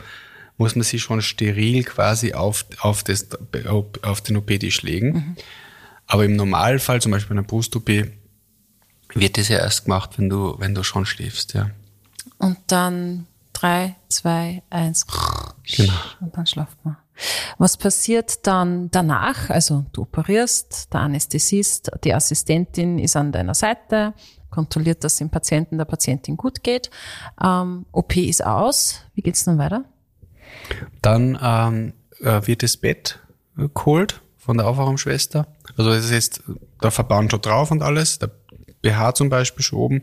muss 0.58 0.76
man 0.76 0.84
sich 0.84 1.02
schon 1.02 1.22
steril 1.22 1.84
quasi 1.84 2.34
auf, 2.34 2.64
auf, 2.80 3.02
das, 3.02 3.28
auf 4.02 4.20
den 4.20 4.36
OP-Tisch 4.36 4.82
legen. 4.82 5.12
Mhm. 5.12 5.36
Aber 6.06 6.24
im 6.24 6.36
Normalfall, 6.36 7.00
zum 7.00 7.12
Beispiel 7.12 7.34
bei 7.34 7.40
einer 7.40 7.48
Brust-OP, 7.48 7.88
wird 9.14 9.38
das 9.38 9.48
ja 9.48 9.58
erst 9.58 9.84
gemacht, 9.84 10.18
wenn 10.18 10.28
du, 10.28 10.56
wenn 10.58 10.74
du 10.74 10.82
schon 10.82 11.06
schläfst, 11.06 11.54
ja. 11.54 11.70
Und 12.38 12.58
dann 12.66 13.26
drei, 13.52 13.96
zwei, 14.08 14.62
eins. 14.70 15.06
Genau. 15.76 15.92
Und 16.20 16.36
dann 16.36 16.46
schlaft 16.46 16.84
man. 16.84 16.96
Was 17.58 17.76
passiert 17.76 18.46
dann 18.46 18.90
danach? 18.90 19.50
Also 19.50 19.84
du 19.92 20.02
operierst, 20.02 20.92
der 20.92 21.00
Anästhesist, 21.00 21.90
die 22.04 22.14
Assistentin 22.14 22.98
ist 22.98 23.16
an 23.16 23.32
deiner 23.32 23.54
Seite, 23.54 24.14
kontrolliert, 24.50 25.04
dass 25.04 25.16
dem 25.16 25.30
Patienten, 25.30 25.78
der 25.78 25.84
Patientin 25.84 26.36
gut 26.36 26.62
geht. 26.62 26.90
Ähm, 27.42 27.86
OP 27.92 28.16
ist 28.16 28.44
aus. 28.44 29.00
Wie 29.14 29.22
geht's 29.22 29.44
dann 29.44 29.58
weiter? 29.58 29.84
Dann 31.00 31.38
ähm, 31.42 31.92
äh, 32.20 32.46
wird 32.46 32.62
das 32.62 32.76
Bett 32.76 33.18
äh, 33.58 33.68
geholt 33.74 34.20
von 34.38 34.56
der 34.56 34.66
Aufwachungsschwester. 34.66 35.46
Also 35.76 35.90
es 35.92 36.06
ist 36.06 36.10
jetzt 36.10 36.42
der 36.82 36.90
Verband 36.90 37.30
schon 37.30 37.40
drauf 37.40 37.70
und 37.70 37.82
alles, 37.82 38.18
der 38.18 38.30
BH 38.82 39.14
zum 39.14 39.28
Beispiel 39.28 39.64
schon 39.64 39.78
oben. 39.78 40.02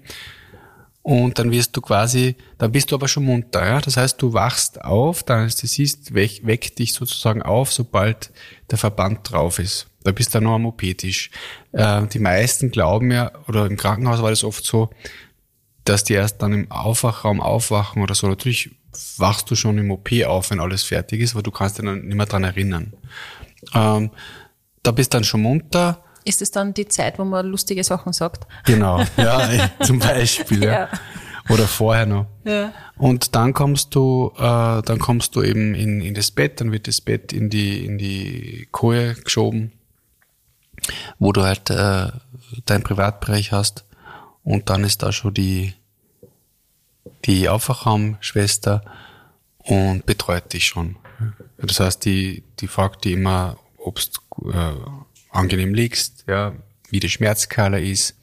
Und 1.02 1.40
dann 1.40 1.52
wirst 1.52 1.76
du 1.76 1.82
quasi, 1.82 2.36
dann 2.58 2.72
bist 2.72 2.92
du 2.92 2.96
aber 2.96 3.08
schon 3.08 3.24
munter, 3.26 3.66
ja. 3.66 3.82
Das 3.82 3.98
heißt, 3.98 4.22
du 4.22 4.34
wachst 4.34 4.82
auf, 4.82 5.24
der 5.24 5.38
Anästhesist 5.38 6.14
weck, 6.14 6.46
weckt 6.46 6.78
dich 6.78 6.94
sozusagen 6.94 7.42
auf, 7.42 7.72
sobald 7.72 8.32
der 8.70 8.78
Verband 8.78 9.32
drauf 9.32 9.60
ist. 9.60 9.88
Da 10.04 10.12
bist 10.12 10.36
du 10.36 10.42
noch 10.42 10.56
am 10.56 10.66
OP-Tisch. 10.66 11.32
Äh, 11.72 12.06
die 12.08 12.20
meisten 12.20 12.70
glauben 12.70 13.12
ja, 13.12 13.32
oder 13.48 13.66
im 13.66 13.78
Krankenhaus 13.78 14.22
war 14.22 14.30
das 14.30 14.44
oft 14.44 14.64
so, 14.64 14.90
dass 15.84 16.04
die 16.04 16.14
erst 16.14 16.42
dann 16.42 16.54
im 16.54 16.72
Aufwachraum 16.72 17.42
aufwachen 17.42 18.04
oder 18.04 18.14
so. 18.14 18.28
Natürlich 18.28 18.72
wachst 19.18 19.50
du 19.52 19.56
schon 19.56 19.78
im 19.78 19.92
OP 19.92 20.10
auf, 20.26 20.52
wenn 20.52 20.60
alles 20.60 20.84
fertig 20.84 21.22
ist, 21.22 21.34
aber 21.34 21.44
du 21.44 21.52
kannst 21.52 21.78
dich 21.78 21.86
dann 21.86 22.06
nicht 22.06 22.16
mehr 22.16 22.26
dran 22.26 22.44
erinnern. 22.44 22.94
Ähm, 23.74 24.12
da 24.84 24.92
bist 24.92 25.14
dann 25.14 25.24
schon 25.24 25.42
munter. 25.42 26.04
Ist 26.26 26.42
es 26.42 26.52
dann 26.52 26.74
die 26.74 26.88
Zeit, 26.88 27.20
wo 27.20 27.26
man 27.26 27.46
lustige 27.46 27.84
Sachen 27.84 28.14
sagt? 28.14 28.48
Genau, 28.66 29.04
ja, 29.18 29.70
zum 29.84 30.00
Beispiel, 30.00 30.64
ja. 30.64 30.72
Ja. 30.72 30.90
Oder 31.50 31.68
vorher 31.68 32.06
noch. 32.06 32.28
Ja. 32.44 32.74
Und 32.98 33.34
dann 33.36 33.54
kommst 33.54 33.96
du, 33.96 34.32
äh, 34.38 34.82
dann 34.84 35.00
kommst 35.00 35.36
du 35.36 35.42
eben 35.42 35.74
in, 35.74 36.02
in 36.02 36.14
das 36.14 36.30
Bett, 36.30 36.62
dann 36.62 36.72
wird 36.72 36.88
das 36.88 37.02
Bett 37.02 37.34
in 37.34 37.50
die, 37.50 37.86
in 37.86 37.98
die 37.98 38.68
Koje 38.72 39.16
geschoben, 39.16 39.72
wo 41.18 41.32
du 41.32 41.42
halt 41.42 41.70
äh, 41.72 42.12
deinen 42.66 42.84
Privatbereich 42.84 43.52
hast. 43.52 43.86
Und 44.44 44.70
dann 44.70 44.84
ist 44.84 45.02
da 45.02 45.12
schon 45.12 45.34
die, 45.34 45.74
die 47.30 47.48
Aufwachraumschwester 47.50 48.82
und 49.60 50.06
betreut 50.06 50.52
dich 50.54 50.66
schon. 50.68 50.96
Das 51.58 51.80
heißt, 51.80 52.04
die, 52.06 52.44
die 52.60 52.68
fragt 52.68 53.06
dich 53.06 53.14
immer, 53.14 53.58
ob 53.78 54.00
du 54.36 54.50
äh, 54.52 54.74
angenehm 55.32 55.74
liegst, 55.74 56.24
ja, 56.28 56.54
wie 56.90 57.00
die 57.00 57.10
Schmerzskala 57.10 57.78
ist. 57.78 58.16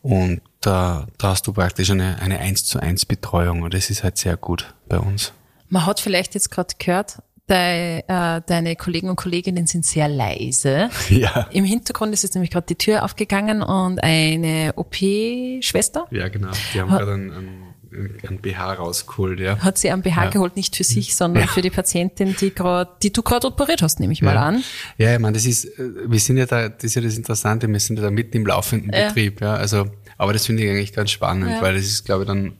Und 0.00 0.40
da, 0.60 1.06
da 1.18 1.28
hast 1.28 1.46
du 1.46 1.52
praktisch 1.52 1.90
eine, 1.90 2.18
eine 2.20 2.38
1 2.38 2.64
zu 2.64 2.80
1 2.80 3.06
Betreuung 3.06 3.62
und 3.62 3.74
das 3.74 3.90
ist 3.90 4.02
halt 4.04 4.16
sehr 4.16 4.36
gut 4.36 4.74
bei 4.88 4.98
uns. 4.98 5.32
Man 5.68 5.86
hat 5.86 6.00
vielleicht 6.00 6.34
jetzt 6.34 6.50
gerade 6.50 6.74
gehört, 6.78 7.18
dei, 7.46 8.04
äh, 8.06 8.40
deine 8.46 8.76
Kollegen 8.76 9.10
und 9.10 9.16
Kolleginnen 9.16 9.66
sind 9.66 9.84
sehr 9.84 10.08
leise. 10.08 10.88
Ja. 11.10 11.48
Im 11.50 11.64
Hintergrund 11.64 12.12
ist 12.14 12.22
jetzt 12.22 12.34
nämlich 12.34 12.50
gerade 12.50 12.66
die 12.66 12.76
Tür 12.76 13.04
aufgegangen 13.04 13.62
und 13.62 14.02
eine 14.02 14.72
OP-Schwester 14.76 16.06
Ja, 16.10 16.28
genau. 16.28 16.50
Die 16.72 16.80
haben 16.80 16.90
Ha- 16.90 16.98
gerade 16.98 17.12
einen, 17.14 17.32
einen, 17.32 17.71
einen 17.92 18.38
BH 18.40 18.74
rausgeholt, 18.74 19.40
ja. 19.40 19.58
hat 19.58 19.78
sie 19.78 19.90
einen 19.90 20.02
BH 20.02 20.24
Ja. 20.24 20.30
geholt, 20.30 20.56
nicht 20.56 20.76
für 20.76 20.84
sich, 20.84 21.14
sondern 21.14 21.48
für 21.48 21.62
die 21.62 21.70
Patientin, 21.70 22.34
die 22.40 22.54
gerade, 22.54 22.90
die 23.02 23.12
du 23.12 23.22
gerade 23.22 23.46
operiert 23.46 23.82
hast, 23.82 24.00
nehme 24.00 24.12
ich 24.12 24.22
mal 24.22 24.34
ja. 24.34 24.42
an. 24.42 24.64
Ja, 24.98 25.12
ich 25.14 25.18
meine, 25.20 25.34
das 25.34 25.46
ist, 25.46 25.64
äh, 25.78 25.90
wir 26.06 26.18
sind 26.20 26.36
ja 26.38 26.46
da, 26.46 26.68
das 26.68 26.84
ist 26.84 26.94
ja 26.94 27.02
das 27.02 27.16
Interessante, 27.16 27.68
wir 27.68 27.80
sind 27.80 27.96
ja 27.96 28.02
da 28.02 28.10
mitten 28.10 28.36
im 28.36 28.46
laufenden 28.46 28.92
Ja. 28.92 29.08
Betrieb, 29.08 29.40
ja. 29.40 29.54
Also, 29.54 29.86
aber 30.18 30.32
das 30.32 30.46
finde 30.46 30.64
ich 30.64 30.70
eigentlich 30.70 30.92
ganz 30.92 31.10
spannend, 31.10 31.50
Ja. 31.50 31.62
weil 31.62 31.74
das 31.74 31.84
ist, 31.84 32.04
glaube 32.04 32.22
ich, 32.22 32.28
dann 32.28 32.52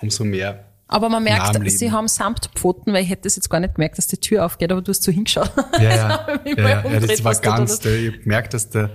umso 0.00 0.24
mehr. 0.24 0.64
Aber 0.88 1.08
man 1.08 1.22
merkt, 1.22 1.70
sie 1.70 1.92
haben 1.92 2.08
Samtpfoten, 2.08 2.92
weil 2.92 3.04
ich 3.04 3.10
hätte 3.10 3.28
es 3.28 3.36
jetzt 3.36 3.48
gar 3.48 3.60
nicht 3.60 3.76
gemerkt, 3.76 3.96
dass 3.98 4.08
die 4.08 4.16
Tür 4.16 4.44
aufgeht, 4.44 4.72
aber 4.72 4.82
du 4.82 4.90
hast 4.90 5.04
so 5.04 5.12
hingeschaut. 5.12 5.52
Ja, 5.78 5.82
ja. 5.82 6.26
Ja, 6.44 6.68
ja, 6.68 6.90
ja 6.90 7.00
das 7.00 7.22
war 7.22 7.34
ganz, 7.36 7.84
ich 7.84 8.22
gemerkt, 8.22 8.54
dass 8.54 8.70
der, 8.70 8.90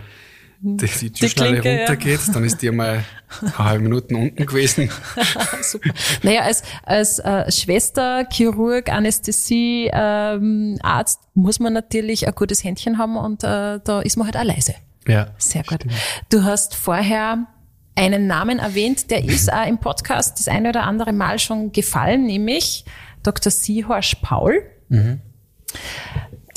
dass 0.62 1.00
die 1.00 1.12
Türschnalle 1.12 1.62
Klinke, 1.62 1.72
ja. 1.72 1.78
runtergeht, 1.80 2.20
dann 2.34 2.44
ist 2.44 2.62
die 2.62 2.72
mal 2.72 3.04
eine 3.42 3.58
halbe 3.58 3.84
Minuten 3.84 4.16
unten 4.16 4.46
gewesen. 4.46 4.90
Super. 5.62 5.92
Naja, 6.24 6.42
als, 6.42 6.64
als 6.84 7.20
äh, 7.20 7.52
Schwester, 7.52 8.28
Chirurg, 8.32 8.92
Anästhesie, 8.92 9.90
ähm, 9.92 10.78
Arzt 10.82 11.20
muss 11.34 11.60
man 11.60 11.74
natürlich 11.74 12.28
ein 12.28 12.36
gutes 12.36 12.64
Händchen 12.64 12.98
haben 12.98 13.18
und 13.18 13.44
äh, 13.44 13.80
da 13.84 14.02
ist 14.02 14.18
man 14.18 14.28
halt 14.28 14.38
auch 14.38 14.44
leise. 14.44 14.76
Ja. 15.08 15.28
Sehr 15.38 15.64
gut. 15.64 15.86
Du 16.30 16.44
hast 16.44 16.76
vorher 16.76 17.48
einen 17.96 18.28
Namen 18.28 18.60
erwähnt, 18.60 19.10
der 19.12 19.24
ist 19.24 19.52
auch 19.52 19.66
im 19.66 19.78
Podcast 19.78 20.40
das 20.40 20.48
eine 20.48 20.70
oder 20.70 20.84
andere 20.84 21.14
Mal 21.14 21.40
schon 21.40 21.72
gefallen, 21.72 22.26
nämlich 22.26 22.86
Dr. 23.24 23.52
Seehorsch 23.52 24.16
Paul. 24.22 24.64
Mhm. 24.90 25.22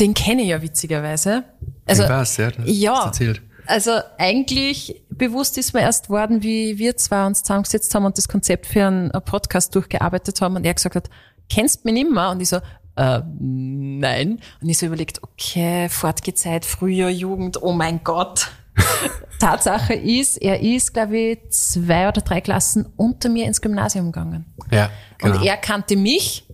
Den 0.00 0.14
kenne 0.14 0.42
ich 0.42 0.48
ja 0.48 0.62
witzigerweise. 0.62 1.44
Also, 1.87 2.04
Ich 2.04 2.08
weiß, 2.08 2.37
ja, 2.37 2.50
du 2.50 2.58
hast 2.58 2.68
ja, 2.68 3.04
erzählt. 3.06 3.42
Also 3.68 4.00
eigentlich 4.16 5.02
bewusst 5.11 5.59
ist 5.59 5.74
mir 5.74 5.81
erst 5.81 6.09
worden, 6.11 6.42
wie 6.42 6.78
wir 6.78 6.96
zwei 6.96 7.26
uns 7.26 7.42
zusammengesetzt 7.42 7.94
haben 7.94 8.04
und 8.04 8.16
das 8.16 8.28
Konzept 8.28 8.66
für 8.66 8.87
einen 8.87 9.11
Podcast 9.11 9.74
durchgearbeitet 9.74 10.40
haben 10.40 10.57
und 10.57 10.64
er 10.64 10.74
gesagt 10.74 10.96
hat, 10.96 11.11
kennst 11.50 11.85
mich 11.85 11.94
nimmer? 11.94 12.31
Und 12.31 12.40
ich 12.40 12.48
so, 12.48 12.57
äh, 12.96 13.20
nein. 13.38 14.40
Und 14.61 14.68
ich 14.68 14.78
so 14.78 14.87
überlegt, 14.87 15.22
okay, 15.22 15.88
Fortgezeit, 15.88 16.64
Frühjahr, 16.64 17.11
Jugend, 17.11 17.62
oh 17.62 17.72
mein 17.72 18.02
Gott. 18.02 18.50
Tatsache 19.38 19.94
ist, 19.94 20.37
er 20.38 20.61
ist, 20.61 20.94
glaube 20.94 21.18
ich, 21.18 21.50
zwei 21.50 22.09
oder 22.09 22.22
drei 22.22 22.40
Klassen 22.40 22.87
unter 22.96 23.28
mir 23.28 23.46
ins 23.46 23.61
Gymnasium 23.61 24.12
gegangen. 24.12 24.46
Ja, 24.70 24.90
genau. 25.18 25.37
Und 25.37 25.44
er 25.44 25.57
kannte 25.57 25.96
mich, 25.96 26.46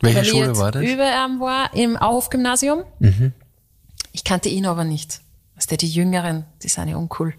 Welche 0.00 0.24
Schule 0.24 0.56
war 0.56 0.70
das? 0.70 0.82
über 0.82 1.06
ihm 1.06 1.40
war, 1.40 1.74
im 1.74 1.96
Auhof-Gymnasium. 1.96 2.84
Ich 4.12 4.24
kannte 4.24 4.48
ihn 4.48 4.66
aber 4.66 4.84
nicht. 4.84 5.21
Was 5.62 5.68
der 5.68 5.78
die 5.78 5.88
Jüngeren, 5.88 6.44
die 6.60 6.68
sind 6.68 6.88
ja 6.88 6.96
uncool. 6.96 7.34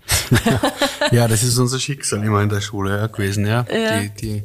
Ja, 1.12 1.28
das 1.28 1.44
ist 1.44 1.58
unser 1.58 1.78
Schicksal 1.78 2.24
immer 2.24 2.42
in 2.42 2.48
der 2.48 2.62
Schule 2.62 2.98
ja, 2.98 3.08
gewesen, 3.08 3.46
ja. 3.46 3.66
Ja. 3.70 4.00
Die, 4.00 4.10
die, 4.12 4.44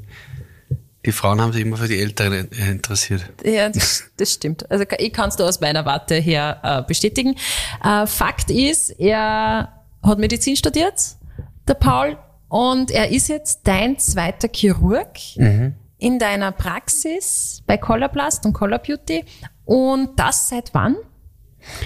die 1.06 1.12
Frauen 1.12 1.40
haben 1.40 1.52
sich 1.52 1.62
immer 1.62 1.76
für 1.76 1.86
die 1.86 2.00
Älteren 2.00 2.50
äh, 2.50 2.70
interessiert. 2.72 3.24
Ja, 3.44 3.68
das, 3.68 4.02
das 4.16 4.32
stimmt. 4.32 4.68
Also 4.68 4.84
ich 4.98 5.12
kann 5.12 5.28
es 5.28 5.36
da 5.36 5.44
aus 5.44 5.60
meiner 5.60 5.84
Warte 5.84 6.16
her 6.16 6.58
äh, 6.64 6.82
bestätigen. 6.88 7.36
Äh, 7.84 8.08
Fakt 8.08 8.50
ist, 8.50 8.90
er 8.98 9.72
hat 10.02 10.18
Medizin 10.18 10.56
studiert, 10.56 11.14
der 11.68 11.74
Paul, 11.74 12.18
und 12.48 12.90
er 12.90 13.10
ist 13.10 13.28
jetzt 13.28 13.60
dein 13.62 13.96
zweiter 14.00 14.48
Chirurg 14.52 15.20
in 15.36 16.18
deiner 16.18 16.50
Praxis 16.50 17.62
bei 17.64 17.78
Colorblast 17.78 18.44
und 18.44 18.54
Color 18.54 18.80
Beauty. 18.80 19.24
Und 19.64 20.18
das 20.18 20.48
seit 20.48 20.74
wann? 20.74 20.96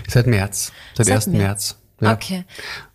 Seit 0.08 0.26
März. 0.26 0.72
Seit, 0.94 1.06
Seit 1.08 1.16
1. 1.16 1.26
März. 1.26 1.42
März. 1.42 1.81
Ja. 2.02 2.12
Okay. 2.12 2.44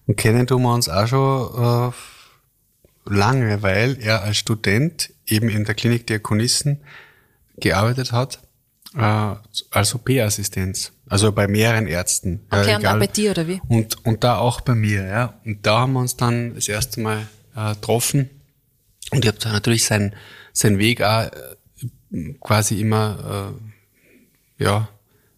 Und 0.05 0.17
kennen 0.17 0.45
tun 0.47 0.61
wir 0.63 0.73
uns 0.73 0.89
auch 0.89 1.07
schon 1.07 1.91
äh, 1.93 3.13
lange, 3.13 3.61
weil 3.63 3.97
er 4.01 4.23
als 4.23 4.37
Student 4.37 5.13
eben 5.25 5.49
in 5.49 5.65
der 5.65 5.75
Klinik 5.75 6.07
Diakonissen 6.07 6.81
gearbeitet 7.57 8.11
hat, 8.11 8.39
äh, 8.95 9.35
als 9.71 9.95
OP-Assistenz. 9.95 10.91
Also 11.09 11.31
bei 11.31 11.47
mehreren 11.47 11.87
Ärzten. 11.87 12.45
Ja, 12.51 12.61
Okay, 12.61 12.75
und 12.75 12.81
egal. 12.81 12.95
auch 12.95 12.99
bei 12.99 13.07
dir, 13.07 13.31
oder 13.31 13.47
wie? 13.47 13.61
Und, 13.67 14.05
und 14.05 14.23
da 14.23 14.37
auch 14.37 14.61
bei 14.61 14.75
mir, 14.75 15.05
ja. 15.05 15.33
Und 15.45 15.65
da 15.65 15.79
haben 15.79 15.93
wir 15.93 16.01
uns 16.01 16.17
dann 16.17 16.55
das 16.55 16.67
erste 16.67 16.99
Mal 16.99 17.27
äh, 17.55 17.73
getroffen. 17.75 18.29
Und 19.11 19.23
ich 19.23 19.27
habe 19.29 19.39
da 19.39 19.53
natürlich 19.53 19.85
seinen, 19.85 20.13
seinen 20.51 20.79
Weg 20.79 21.01
auch 21.01 21.31
äh, 22.11 22.33
quasi 22.41 22.81
immer 22.81 23.53
äh, 24.59 24.63
ja, 24.63 24.89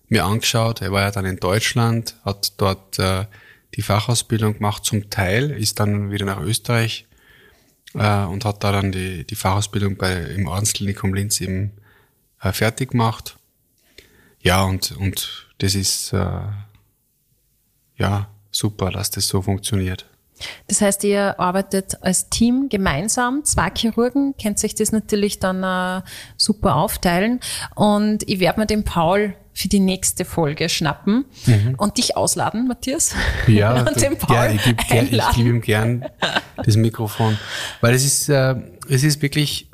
mir 0.07 0.25
angeschaut. 0.25 0.81
Er 0.81 0.91
war 0.91 1.01
ja 1.01 1.11
dann 1.11 1.25
in 1.25 1.37
Deutschland, 1.37 2.15
hat 2.25 2.53
dort 2.57 2.97
äh, 2.97 3.25
die 3.79 3.83
Fachausbildung 3.83 4.55
gemacht 4.55 4.83
zum 4.83 5.09
Teil, 5.09 5.51
ist 5.51 5.79
dann 5.79 6.11
wieder 6.11 6.25
nach 6.25 6.41
Österreich 6.41 7.07
äh, 7.93 8.25
und 8.25 8.43
hat 8.43 8.61
da 8.61 8.73
dann 8.73 8.91
die, 8.91 9.23
die 9.23 9.35
Fachausbildung 9.35 9.95
bei, 9.95 10.15
im 10.15 10.47
Ordensklinikum 10.47 11.13
Linz 11.13 11.39
eben 11.39 11.71
äh, 12.41 12.51
fertig 12.51 12.91
gemacht. 12.91 13.37
Ja, 14.41 14.63
und, 14.63 14.91
und 14.97 15.47
das 15.59 15.75
ist 15.75 16.11
äh, 16.11 16.41
ja 17.95 18.27
super, 18.51 18.91
dass 18.91 19.11
das 19.11 19.29
so 19.29 19.41
funktioniert. 19.41 20.05
Das 20.67 20.81
heißt, 20.81 21.05
ihr 21.05 21.39
arbeitet 21.39 22.03
als 22.03 22.27
Team 22.27 22.67
gemeinsam, 22.67 23.45
zwei 23.45 23.71
Chirurgen, 23.73 24.35
könnt 24.41 24.59
sich 24.59 24.75
das 24.75 24.91
natürlich 24.91 25.39
dann 25.39 25.63
äh, 25.63 26.01
super 26.35 26.75
aufteilen. 26.75 27.39
Und 27.75 28.27
ich 28.27 28.41
werde 28.41 28.59
mir 28.59 28.65
den 28.65 28.83
Paul 28.83 29.35
für 29.53 29.67
die 29.67 29.79
nächste 29.79 30.25
Folge 30.25 30.69
schnappen 30.69 31.25
und 31.77 31.97
dich 31.97 32.15
ausladen, 32.15 32.67
Matthias. 32.67 33.13
Mhm. 33.47 33.53
Ja, 33.53 33.81
und 33.87 34.01
den 34.01 34.17
Paul 34.17 34.35
ja 34.35 34.51
ich 34.51 34.63
gebe 34.63 34.83
geb 34.83 35.37
ihm 35.37 35.61
gern 35.61 36.05
das 36.57 36.75
Mikrofon. 36.75 37.37
Weil 37.81 37.93
es 37.93 38.05
ist, 38.05 38.29
äh, 38.29 38.55
es 38.87 39.03
ist 39.03 39.21
wirklich 39.21 39.69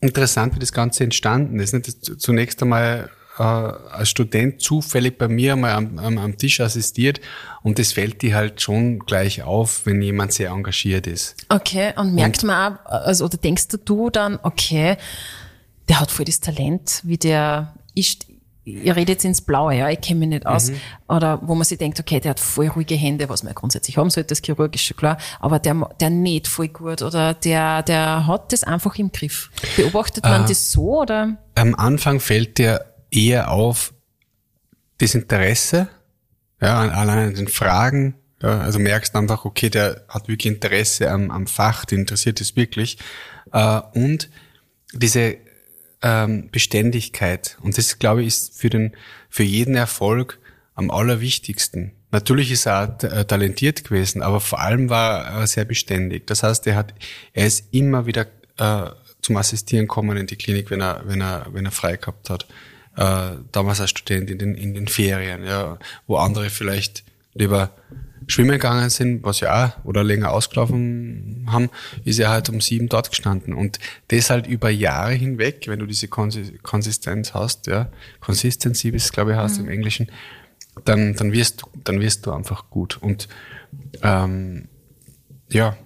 interessant, 0.00 0.54
wie 0.54 0.58
das 0.58 0.72
Ganze 0.72 1.04
entstanden 1.04 1.60
ist. 1.60 1.72
Nicht? 1.72 2.20
Zunächst 2.20 2.62
einmal 2.62 3.10
äh, 3.38 3.42
als 3.42 4.10
Student 4.10 4.60
zufällig 4.60 5.16
bei 5.16 5.28
mir 5.28 5.56
mal 5.56 5.72
am, 5.72 5.98
am, 5.98 6.18
am 6.18 6.36
Tisch 6.36 6.60
assistiert 6.60 7.20
und 7.62 7.78
das 7.78 7.92
fällt 7.92 8.20
dir 8.22 8.34
halt 8.34 8.60
schon 8.60 8.98
gleich 9.00 9.42
auf, 9.42 9.86
wenn 9.86 10.02
jemand 10.02 10.32
sehr 10.32 10.50
engagiert 10.50 11.06
ist. 11.06 11.36
Okay, 11.48 11.92
und 11.96 12.14
merkt 12.14 12.42
und, 12.42 12.48
man 12.48 12.74
auch, 12.74 12.84
also, 12.84 13.24
oder 13.24 13.38
denkst 13.38 13.68
du 13.84 14.10
dann, 14.10 14.38
okay, 14.42 14.96
der 15.88 16.00
hat 16.00 16.10
voll 16.10 16.26
das 16.26 16.40
Talent, 16.40 17.00
wie 17.04 17.16
der 17.16 17.74
ist, 17.94 18.26
ihr 18.64 18.94
redet 18.94 19.08
jetzt 19.08 19.24
ins 19.24 19.40
Blaue, 19.40 19.74
ja, 19.74 19.88
ich 19.90 20.00
kenne 20.00 20.20
mich 20.20 20.28
nicht 20.28 20.46
aus. 20.46 20.70
Mhm. 20.70 20.80
Oder 21.08 21.40
wo 21.42 21.54
man 21.54 21.64
sich 21.64 21.78
denkt, 21.78 21.98
okay, 21.98 22.20
der 22.20 22.30
hat 22.30 22.40
voll 22.40 22.68
ruhige 22.68 22.94
Hände, 22.94 23.28
was 23.28 23.42
man 23.42 23.50
ja 23.52 23.54
grundsätzlich 23.54 23.96
haben 23.96 24.10
sollte, 24.10 24.28
das 24.28 24.42
chirurgisch 24.42 24.86
schon 24.86 24.96
klar, 24.96 25.18
aber 25.40 25.58
der, 25.58 25.88
der 26.00 26.10
näht 26.10 26.48
voll 26.48 26.68
gut 26.68 27.02
oder 27.02 27.34
der, 27.34 27.82
der 27.82 28.26
hat 28.26 28.52
das 28.52 28.64
einfach 28.64 28.96
im 28.96 29.10
Griff. 29.10 29.50
Beobachtet 29.76 30.24
man 30.24 30.44
äh, 30.44 30.48
das 30.48 30.70
so 30.70 31.00
oder? 31.00 31.36
Am 31.54 31.74
Anfang 31.74 32.20
fällt 32.20 32.58
dir 32.58 32.84
eher 33.10 33.50
auf 33.50 33.92
das 34.98 35.14
Interesse, 35.14 35.88
ja, 36.60 36.78
allein 36.78 37.28
an 37.28 37.34
den 37.34 37.48
Fragen, 37.48 38.14
ja, 38.40 38.60
also 38.60 38.78
merkst 38.78 39.14
einfach, 39.16 39.44
okay, 39.44 39.70
der 39.70 40.04
hat 40.08 40.28
wirklich 40.28 40.52
Interesse 40.52 41.10
am, 41.10 41.30
am 41.30 41.46
Fach, 41.46 41.84
den 41.84 42.00
interessiert 42.00 42.40
es 42.40 42.56
wirklich. 42.56 42.98
Äh, 43.52 43.80
und 43.94 44.30
diese 44.92 45.36
ähm, 46.02 46.48
Beständigkeit. 46.50 47.56
Und 47.62 47.78
das, 47.78 47.98
glaube 47.98 48.22
ich, 48.22 48.28
ist 48.28 48.58
für, 48.58 48.70
den, 48.70 48.92
für 49.28 49.42
jeden 49.44 49.74
Erfolg 49.74 50.38
am 50.74 50.90
allerwichtigsten. 50.90 51.92
Natürlich 52.10 52.50
ist 52.50 52.66
er 52.66 52.98
äh, 53.02 53.24
talentiert 53.24 53.84
gewesen, 53.84 54.22
aber 54.22 54.40
vor 54.40 54.60
allem 54.60 54.90
war 54.90 55.24
er 55.24 55.46
sehr 55.46 55.64
beständig. 55.64 56.26
Das 56.26 56.42
heißt, 56.42 56.66
er 56.66 56.76
hat, 56.76 56.94
er 57.32 57.46
ist 57.46 57.68
immer 57.72 58.06
wieder 58.06 58.26
äh, 58.58 58.90
zum 59.22 59.36
Assistieren 59.36 59.88
kommen 59.88 60.16
in 60.16 60.26
die 60.26 60.36
Klinik, 60.36 60.70
wenn 60.70 60.80
er, 60.80 61.02
wenn 61.06 61.20
er, 61.20 61.46
wenn 61.52 61.64
er 61.64 61.70
frei 61.70 61.96
gehabt 61.96 62.28
hat. 62.28 62.46
Äh, 62.96 63.38
damals 63.52 63.80
als 63.80 63.90
Student 63.90 64.28
in 64.30 64.38
den, 64.38 64.54
in 64.54 64.74
den 64.74 64.88
Ferien, 64.88 65.44
ja, 65.44 65.78
wo 66.06 66.16
andere 66.16 66.50
vielleicht 66.50 67.04
lieber 67.32 67.70
schwimmen 68.26 68.52
gegangen 68.52 68.90
sind, 68.90 69.24
was 69.24 69.40
ja 69.40 69.66
auch, 69.66 69.84
oder 69.84 70.04
länger 70.04 70.32
ausgelaufen 70.32 71.46
haben, 71.50 71.70
ist 72.04 72.18
er 72.18 72.30
halt 72.30 72.48
um 72.48 72.60
sieben 72.60 72.88
dort 72.88 73.10
gestanden. 73.10 73.54
Und 73.54 73.78
das 74.08 74.30
halt 74.30 74.46
über 74.46 74.70
Jahre 74.70 75.12
hinweg, 75.12 75.64
wenn 75.66 75.78
du 75.78 75.86
diese 75.86 76.08
Konsistenz 76.08 77.34
hast, 77.34 77.66
ja, 77.66 77.90
Consistency, 78.20 78.92
wie 78.92 78.96
es 78.96 79.12
glaube 79.12 79.32
ich 79.32 79.36
heißt 79.36 79.58
mhm. 79.58 79.66
im 79.66 79.72
Englischen, 79.72 80.10
dann, 80.84 81.14
dann 81.14 81.32
wirst 81.32 81.62
du, 81.62 81.66
dann 81.84 82.00
wirst 82.00 82.26
du 82.26 82.32
einfach 82.32 82.70
gut. 82.70 82.98
Und 83.00 83.28
ähm, 84.02 84.68
ja. 85.50 85.76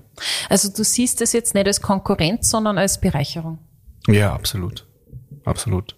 Also 0.49 0.71
du 0.71 0.85
siehst 0.85 1.21
das 1.21 1.33
jetzt 1.33 1.55
nicht 1.55 1.67
als 1.67 1.81
Konkurrenz, 1.81 2.51
sondern 2.51 2.79
als 2.79 3.01
Bereicherung. 3.01 3.59
Ja, 4.07 4.33
absolut. 4.33 4.87
Absolut. 5.45 5.97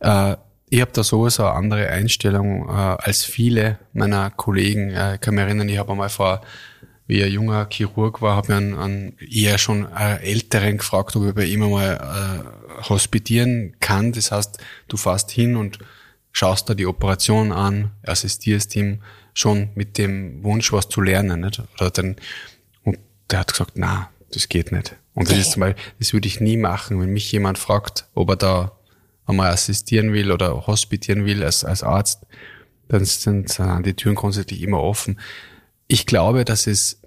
Äh, 0.00 0.36
ich 0.70 0.80
habe 0.80 0.92
da 0.92 1.02
sowieso 1.02 1.44
eine 1.44 1.54
andere 1.54 1.88
Einstellung 1.88 2.68
äh, 2.68 2.72
als 2.72 3.24
viele 3.24 3.78
meiner 3.92 4.30
Kollegen. 4.30 4.90
Äh, 4.90 5.16
ich 5.16 5.20
kann 5.20 5.34
mich 5.34 5.42
erinnern, 5.42 5.68
ich 5.68 5.78
habe 5.78 5.92
einmal 5.92 6.08
vor, 6.08 6.42
wie 7.08 7.24
ein 7.24 7.32
junger 7.32 7.66
Chirurg 7.68 8.22
war, 8.22 8.36
habe 8.36 8.52
ich 8.52 8.56
einen, 8.56 8.78
einen 8.78 9.18
eher 9.18 9.58
schon 9.58 9.90
Älteren 9.92 10.78
gefragt, 10.78 11.16
ob 11.16 11.26
ich 11.26 11.34
bei 11.34 11.44
ihm 11.44 11.64
einmal 11.64 11.96
äh, 11.96 12.88
hospitieren 12.88 13.74
kann. 13.80 14.12
Das 14.12 14.30
heißt, 14.30 14.58
du 14.86 14.96
fährst 14.96 15.32
hin 15.32 15.56
und 15.56 15.80
schaust 16.30 16.70
da 16.70 16.74
die 16.74 16.86
Operation 16.86 17.50
an, 17.50 17.90
assistierst 18.06 18.76
ihm 18.76 19.02
schon 19.34 19.70
mit 19.74 19.98
dem 19.98 20.44
Wunsch, 20.44 20.72
was 20.72 20.88
zu 20.88 21.00
lernen. 21.00 21.40
Nicht? 21.40 21.60
Oder 21.80 21.90
dann, 21.90 22.14
und 22.84 23.00
der 23.28 23.40
hat 23.40 23.52
gesagt, 23.52 23.72
na, 23.74 24.10
das 24.32 24.48
geht 24.48 24.70
nicht. 24.70 24.94
Und 25.14 25.28
das 25.28 25.36
ist 25.36 25.50
zum 25.50 25.60
Beispiel, 25.60 25.82
das 25.98 26.12
würde 26.12 26.28
ich 26.28 26.40
nie 26.40 26.56
machen, 26.56 27.00
wenn 27.00 27.12
mich 27.12 27.32
jemand 27.32 27.58
fragt, 27.58 28.06
ob 28.14 28.30
er 28.30 28.36
da 28.36 28.72
einmal 29.30 29.50
assistieren 29.50 30.12
will 30.12 30.32
oder 30.32 30.66
hospitieren 30.66 31.24
will 31.24 31.42
als, 31.42 31.64
als 31.64 31.82
Arzt, 31.82 32.26
dann 32.88 33.04
sind 33.04 33.58
die 33.86 33.94
Türen 33.94 34.16
grundsätzlich 34.16 34.62
immer 34.62 34.80
offen. 34.80 35.20
Ich 35.86 36.06
glaube, 36.06 36.44
dass 36.44 36.66
es 36.66 37.00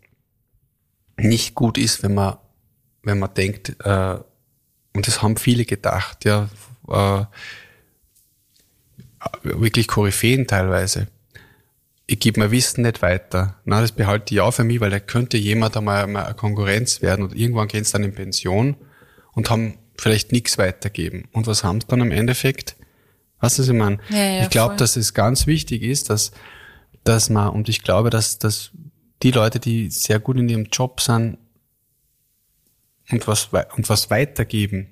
nicht 1.17 1.55
gut 1.55 1.77
ist, 1.77 2.03
wenn 2.03 2.13
man, 2.13 2.37
wenn 3.03 3.19
man 3.19 3.33
denkt, 3.33 3.75
äh, 3.83 4.17
und 4.95 5.07
das 5.07 5.21
haben 5.21 5.37
viele 5.37 5.65
gedacht, 5.65 6.25
ja, 6.25 6.49
äh, 6.87 7.25
wirklich 9.43 9.87
Koryphäen 9.87 10.47
teilweise. 10.47 11.07
Ich 12.05 12.19
gebe 12.19 12.39
mein 12.39 12.51
Wissen 12.51 12.81
nicht 12.81 13.01
weiter. 13.01 13.55
Na, 13.65 13.81
das 13.81 13.93
behalte 13.93 14.33
ich 14.33 14.41
auch 14.41 14.51
für 14.51 14.63
mich, 14.63 14.81
weil 14.81 14.89
da 14.89 14.99
könnte 14.99 15.37
jemand 15.37 15.77
einmal, 15.77 16.03
einmal 16.03 16.25
eine 16.25 16.35
Konkurrenz 16.35 17.01
werden 17.01 17.23
und 17.23 17.35
irgendwann 17.35 17.67
gehen 17.67 17.83
sie 17.83 17.93
dann 17.93 18.03
in 18.03 18.13
Pension 18.13 18.75
und 19.31 19.49
haben 19.49 19.77
vielleicht 19.97 20.31
nichts 20.31 20.57
weitergeben. 20.57 21.27
Und 21.31 21.47
was 21.47 21.63
haben 21.63 21.81
sie 21.81 21.87
dann 21.87 22.01
im 22.01 22.11
Endeffekt? 22.11 22.75
Was 23.39 23.59
ist 23.59 23.67
ich 23.67 23.73
meine? 23.73 23.99
Ja, 24.09 24.17
ja, 24.17 24.43
ich 24.43 24.49
glaube, 24.49 24.75
dass 24.75 24.95
es 24.95 25.13
ganz 25.13 25.47
wichtig 25.47 25.81
ist, 25.83 26.09
dass, 26.09 26.31
dass 27.03 27.29
man, 27.29 27.49
und 27.49 27.69
ich 27.69 27.83
glaube, 27.83 28.09
dass, 28.09 28.39
dass 28.39 28.71
die 29.21 29.31
Leute, 29.31 29.59
die 29.59 29.89
sehr 29.89 30.19
gut 30.19 30.37
in 30.37 30.49
ihrem 30.49 30.65
Job 30.71 31.01
sind 31.01 31.37
und 33.09 33.27
was, 33.27 33.49
und 33.75 33.89
was 33.89 34.09
weitergeben, 34.09 34.87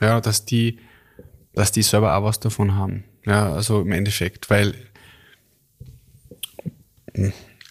ja, 0.00 0.20
dass 0.20 0.44
die, 0.44 0.78
dass 1.52 1.72
die 1.72 1.82
selber 1.82 2.16
auch 2.16 2.24
was 2.24 2.40
davon 2.40 2.74
haben. 2.74 3.04
Ja, 3.24 3.52
also 3.52 3.80
im 3.80 3.92
Endeffekt, 3.92 4.50
weil, 4.50 4.74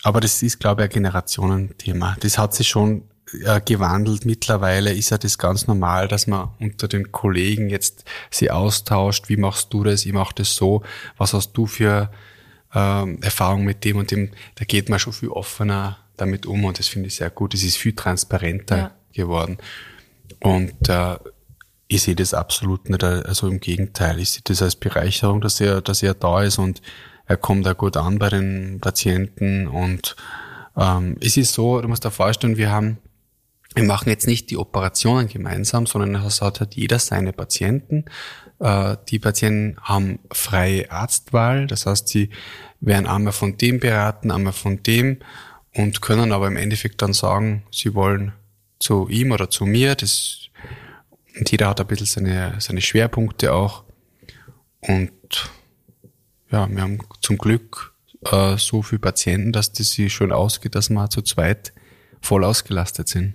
aber 0.04 0.20
das 0.20 0.44
ist, 0.44 0.60
glaube 0.60 0.82
ich, 0.82 0.90
ein 0.90 0.94
Generationenthema. 0.94 2.18
Das 2.20 2.38
hat 2.38 2.54
sich 2.54 2.68
schon 2.68 3.04
äh, 3.44 3.62
gewandelt. 3.62 4.26
Mittlerweile 4.26 4.94
ist 4.94 5.10
ja 5.10 5.18
das 5.18 5.38
ganz 5.38 5.68
normal, 5.68 6.08
dass 6.08 6.28
man 6.28 6.50
unter 6.60 6.88
den 6.88 7.12
Kollegen 7.12 7.70
jetzt 7.70 8.06
sie 8.30 8.52
austauscht. 8.52 9.30
Wie 9.30 9.38
machst 9.38 9.74
du 9.74 9.84
das? 9.84 10.06
Ich 10.06 10.14
mache 10.14 10.36
das 10.36 10.56
so. 10.56 10.84
Was 11.18 11.34
hast 11.34 11.54
du 11.54 11.66
für 11.66 12.12
ähm, 12.74 13.20
Erfahrung 13.22 13.64
mit 13.64 13.84
dem 13.84 13.98
und 13.98 14.12
dem? 14.12 14.32
Da 14.56 14.66
geht 14.66 14.90
man 14.90 15.00
schon 15.00 15.14
viel 15.14 15.30
offener 15.30 15.98
damit 16.18 16.46
um 16.46 16.64
und 16.66 16.80
das 16.80 16.88
finde 16.88 17.08
ich 17.08 17.16
sehr 17.16 17.30
gut. 17.30 17.54
Es 17.54 17.64
ist 17.64 17.78
viel 17.78 17.94
transparenter 17.94 18.78
ja. 18.78 18.92
geworden. 19.14 19.58
Und 20.40 20.88
äh, 20.90 21.18
ich 21.88 22.04
sehe 22.04 22.16
das 22.16 22.34
absolut 22.34 22.90
nicht, 22.90 23.04
also 23.04 23.48
im 23.48 23.60
Gegenteil. 23.60 24.20
Ich 24.20 24.32
sehe 24.32 24.42
das 24.44 24.62
als 24.62 24.76
Bereicherung, 24.76 25.42
dass 25.42 25.60
er, 25.62 25.82
dass 25.82 26.04
er 26.04 26.14
da 26.14 26.44
ist 26.44 26.58
und 26.58 26.82
er 27.28 27.38
kommt 27.38 27.66
da 27.66 27.74
gut 27.74 27.98
an 27.98 28.20
bei 28.20 28.30
den 28.30 28.80
Patienten 28.80 29.68
und 29.68 30.16
ähm, 30.78 31.18
es 31.22 31.38
ist 31.38 31.54
so, 31.54 31.82
du 31.82 31.88
musst 31.88 32.04
dir 32.04 32.12
vorstellen, 32.12 32.58
wir 32.58 32.72
haben 32.72 32.98
wir 33.76 33.84
machen 33.84 34.10
jetzt 34.10 34.26
nicht 34.26 34.50
die 34.50 34.58
Operationen 34.58 35.28
gemeinsam, 35.28 35.86
sondern 35.86 36.16
es 36.24 36.42
hat 36.42 36.62
halt 36.62 36.76
jeder 36.76 36.98
seine 36.98 37.34
Patienten. 37.34 38.06
Äh, 38.60 38.96
die 39.10 39.20
Patienten 39.20 39.78
haben 39.82 40.20
freie 40.32 40.90
Arztwahl, 40.90 41.68
das 41.68 41.86
heißt, 41.86 42.08
sie 42.08 42.30
werden 42.80 43.06
einmal 43.06 43.34
von 43.34 43.58
dem 43.58 43.80
beraten, 43.80 44.32
einmal 44.32 44.54
von 44.54 44.82
dem 44.82 45.20
und 45.74 46.02
können 46.02 46.32
aber 46.32 46.48
im 46.48 46.56
Endeffekt 46.56 47.02
dann 47.02 47.14
sagen, 47.14 47.64
sie 47.70 47.94
wollen 47.94 48.32
zu 48.80 49.10
ihm 49.10 49.32
oder 49.32 49.50
zu 49.50 49.66
mir. 49.66 49.96
Das, 49.96 50.50
und 51.38 51.52
jeder 51.52 51.68
hat 51.68 51.82
ein 51.82 51.88
bisschen 51.88 52.08
seine, 52.08 52.56
seine 52.60 52.82
Schwerpunkte 52.82 53.54
auch. 53.54 53.84
Und 54.80 55.12
ja, 56.50 56.70
wir 56.70 56.82
haben 56.82 57.00
zum 57.20 57.38
Glück 57.38 57.94
äh, 58.32 58.58
so 58.58 58.82
viele 58.84 59.00
Patienten, 59.00 59.52
dass 59.52 59.74
das 59.74 59.92
sich 59.92 60.14
schön 60.14 60.32
ausgeht, 60.32 60.76
dass 60.76 60.90
wir 60.90 61.10
zu 61.10 61.22
zweit 61.22 61.74
voll 62.22 62.46
ausgelastet 62.46 63.10
sind. 63.10 63.34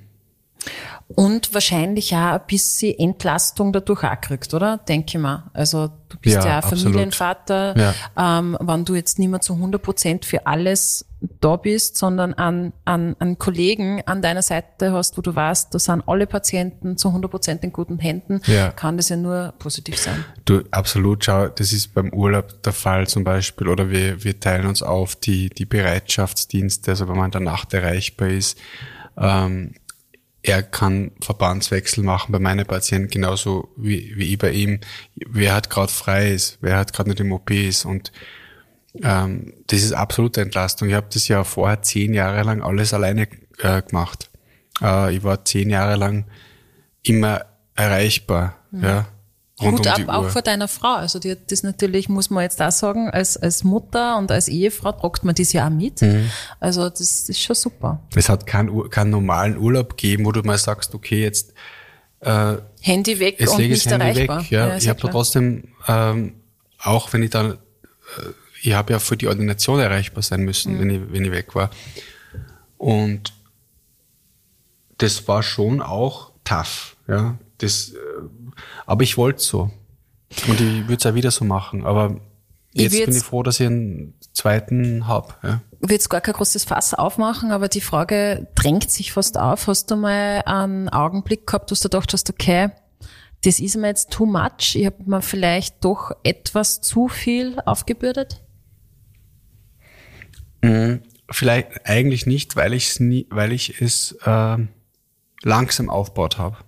Und 1.08 1.52
wahrscheinlich 1.54 2.14
auch 2.14 2.34
ein 2.34 2.42
bisschen 2.46 2.96
Entlastung 2.98 3.72
dadurch 3.72 4.04
auch 4.04 4.20
kriegst, 4.20 4.54
oder? 4.54 4.78
Denke 4.78 5.06
ich 5.08 5.18
mal. 5.18 5.50
Also 5.52 5.90
du 6.08 6.16
bist 6.18 6.36
ja, 6.36 6.46
ja 6.46 6.58
auch 6.60 6.68
Familienvater. 6.68 7.76
Ja. 7.76 8.38
Ähm, 8.38 8.56
wenn 8.60 8.84
du 8.84 8.94
jetzt 8.94 9.18
nicht 9.18 9.28
mehr 9.28 9.40
zu 9.40 9.54
100 9.54 9.82
Prozent 9.82 10.24
für 10.24 10.46
alles 10.46 11.04
da 11.40 11.56
bist, 11.56 11.96
sondern 11.98 12.32
an, 12.34 12.72
an, 12.84 13.16
an 13.18 13.38
Kollegen 13.38 14.02
an 14.06 14.22
deiner 14.22 14.42
Seite 14.42 14.92
hast, 14.92 15.18
wo 15.18 15.22
du 15.22 15.34
weißt, 15.34 15.74
da 15.74 15.78
sind 15.80 16.04
alle 16.06 16.26
Patienten 16.26 16.96
zu 16.96 17.08
100 17.08 17.30
Prozent 17.30 17.64
in 17.64 17.72
guten 17.72 17.98
Händen, 17.98 18.40
ja. 18.46 18.70
kann 18.70 18.96
das 18.96 19.08
ja 19.08 19.16
nur 19.16 19.52
positiv 19.58 19.98
sein. 19.98 20.24
Du, 20.44 20.62
absolut. 20.70 21.24
Schau, 21.24 21.48
das 21.48 21.72
ist 21.72 21.92
beim 21.92 22.12
Urlaub 22.12 22.62
der 22.62 22.72
Fall 22.72 23.08
zum 23.08 23.24
Beispiel. 23.24 23.66
Oder 23.66 23.90
wir, 23.90 24.22
wir 24.22 24.38
teilen 24.38 24.66
uns 24.66 24.82
auf 24.82 25.16
die, 25.16 25.50
die 25.50 25.66
Bereitschaftsdienste, 25.66 26.92
also 26.92 27.08
wenn 27.08 27.16
man 27.16 27.26
in 27.26 27.32
der 27.32 27.40
Nacht 27.40 27.74
erreichbar 27.74 28.28
ist. 28.28 28.56
Ähm, 29.18 29.74
er 30.42 30.62
kann 30.62 31.12
Verbandswechsel 31.20 32.02
machen 32.02 32.32
bei 32.32 32.38
meinen 32.38 32.66
Patienten 32.66 33.10
genauso 33.10 33.68
wie, 33.76 34.14
wie 34.16 34.32
ich 34.32 34.38
bei 34.38 34.52
ihm. 34.52 34.80
Wer 35.14 35.54
hat 35.54 35.70
gerade 35.70 35.92
frei 35.92 36.30
ist, 36.30 36.58
wer 36.60 36.78
hat 36.78 36.92
gerade 36.92 37.10
nicht 37.10 37.20
im 37.20 37.32
OP 37.32 37.50
ist 37.50 37.84
und 37.84 38.10
ähm, 39.02 39.52
das 39.66 39.82
ist 39.82 39.92
absolute 39.92 40.40
Entlastung. 40.40 40.88
Ich 40.88 40.94
habe 40.94 41.08
das 41.12 41.28
ja 41.28 41.44
vorher 41.44 41.82
zehn 41.82 42.14
Jahre 42.14 42.42
lang 42.42 42.62
alles 42.62 42.94
alleine 42.94 43.28
äh, 43.58 43.82
gemacht. 43.82 44.30
Äh, 44.82 45.14
ich 45.14 45.22
war 45.22 45.44
zehn 45.44 45.70
Jahre 45.70 45.96
lang 45.96 46.24
immer 47.02 47.44
erreichbar. 47.74 48.56
Mhm. 48.70 48.84
Ja. 48.84 49.08
Rund 49.60 49.80
Hut 49.80 49.86
um 49.86 50.08
ab 50.08 50.08
auch 50.08 50.28
vor 50.30 50.42
deiner 50.42 50.68
Frau. 50.68 50.94
Also 50.94 51.18
die, 51.18 51.36
das 51.48 51.62
natürlich, 51.62 52.08
muss 52.08 52.30
man 52.30 52.42
jetzt 52.42 52.60
auch 52.60 52.70
sagen, 52.70 53.10
als, 53.10 53.36
als 53.36 53.64
Mutter 53.64 54.18
und 54.18 54.30
als 54.30 54.48
Ehefrau 54.48 54.92
tragt 54.92 55.24
man 55.24 55.34
das 55.34 55.52
ja 55.52 55.66
auch 55.66 55.70
mit. 55.70 56.02
Mhm. 56.02 56.30
Also 56.58 56.88
das, 56.88 57.28
ist 57.28 57.40
schon 57.40 57.56
super. 57.56 58.00
Es 58.14 58.28
hat 58.28 58.46
keinen 58.46 58.90
keinen 58.90 59.10
normalen 59.10 59.56
Urlaub 59.58 59.90
gegeben, 59.90 60.24
wo 60.24 60.32
du 60.32 60.42
mal 60.42 60.58
sagst, 60.58 60.94
okay, 60.94 61.22
jetzt 61.22 61.52
äh, 62.20 62.56
Handy 62.80 63.18
weg 63.18 63.38
und 63.40 63.58
nicht 63.58 63.86
Handy 63.86 64.04
erreichbar. 64.04 64.40
Weg, 64.42 64.50
ja. 64.50 64.68
ja 64.68 64.76
ich 64.76 64.88
habe 64.88 65.00
trotzdem 65.00 65.64
ähm, 65.88 66.34
auch 66.82 67.12
wenn 67.12 67.22
ich 67.22 67.30
dann, 67.30 67.52
äh, 67.52 67.56
ich 68.62 68.72
habe 68.72 68.92
ja 68.92 68.98
für 68.98 69.16
die 69.16 69.28
Ordination 69.28 69.80
erreichbar 69.80 70.22
sein 70.22 70.42
müssen, 70.42 70.74
mhm. 70.74 70.80
wenn, 70.80 70.90
ich, 70.90 71.12
wenn 71.12 71.24
ich 71.24 71.30
weg 71.30 71.54
war. 71.54 71.70
Und 72.78 73.32
das 74.98 75.28
war 75.28 75.42
schon 75.42 75.80
auch 75.80 76.32
tough, 76.44 76.96
ja. 77.06 77.38
Das, 77.58 77.90
äh, 77.90 77.96
aber 78.86 79.02
ich 79.02 79.16
wollte 79.16 79.40
so. 79.40 79.70
Und 80.48 80.60
ich 80.60 80.88
würde 80.88 80.94
es 80.94 81.06
auch 81.06 81.14
wieder 81.14 81.30
so 81.30 81.44
machen. 81.44 81.84
Aber 81.84 82.20
jetzt 82.72 82.94
ich 82.94 83.04
bin 83.04 83.16
ich 83.16 83.22
froh, 83.22 83.42
dass 83.42 83.60
ich 83.60 83.66
einen 83.66 84.14
zweiten 84.32 85.06
habe. 85.06 85.34
Ja. 85.42 85.60
Ich 85.80 85.88
will 85.88 85.96
jetzt 85.96 86.10
gar 86.10 86.20
kein 86.20 86.34
großes 86.34 86.64
Fass 86.64 86.94
aufmachen, 86.94 87.50
aber 87.50 87.68
die 87.68 87.80
Frage 87.80 88.48
drängt 88.54 88.90
sich 88.90 89.12
fast 89.12 89.38
auf. 89.38 89.66
Hast 89.66 89.90
du 89.90 89.96
mal 89.96 90.42
einen 90.44 90.88
Augenblick 90.88 91.46
gehabt, 91.46 91.70
wo 91.70 91.74
du 91.74 91.80
gedacht 91.80 92.12
hast, 92.12 92.30
okay, 92.30 92.70
das 93.42 93.58
ist 93.58 93.76
mir 93.76 93.88
jetzt 93.88 94.10
too 94.10 94.26
much, 94.26 94.74
ich 94.74 94.86
habe 94.86 95.02
mir 95.06 95.22
vielleicht 95.22 95.82
doch 95.84 96.12
etwas 96.22 96.80
zu 96.80 97.08
viel 97.08 97.58
aufgebürdet? 97.64 98.42
Mhm, 100.62 101.02
vielleicht 101.30 101.86
eigentlich 101.86 102.26
nicht, 102.26 102.56
weil, 102.56 102.74
ich's 102.74 103.00
nie, 103.00 103.26
weil 103.30 103.52
ich 103.52 103.80
es 103.80 104.12
äh, 104.24 104.56
langsam 105.42 105.88
aufgebaut 105.88 106.36
habe. 106.36 106.58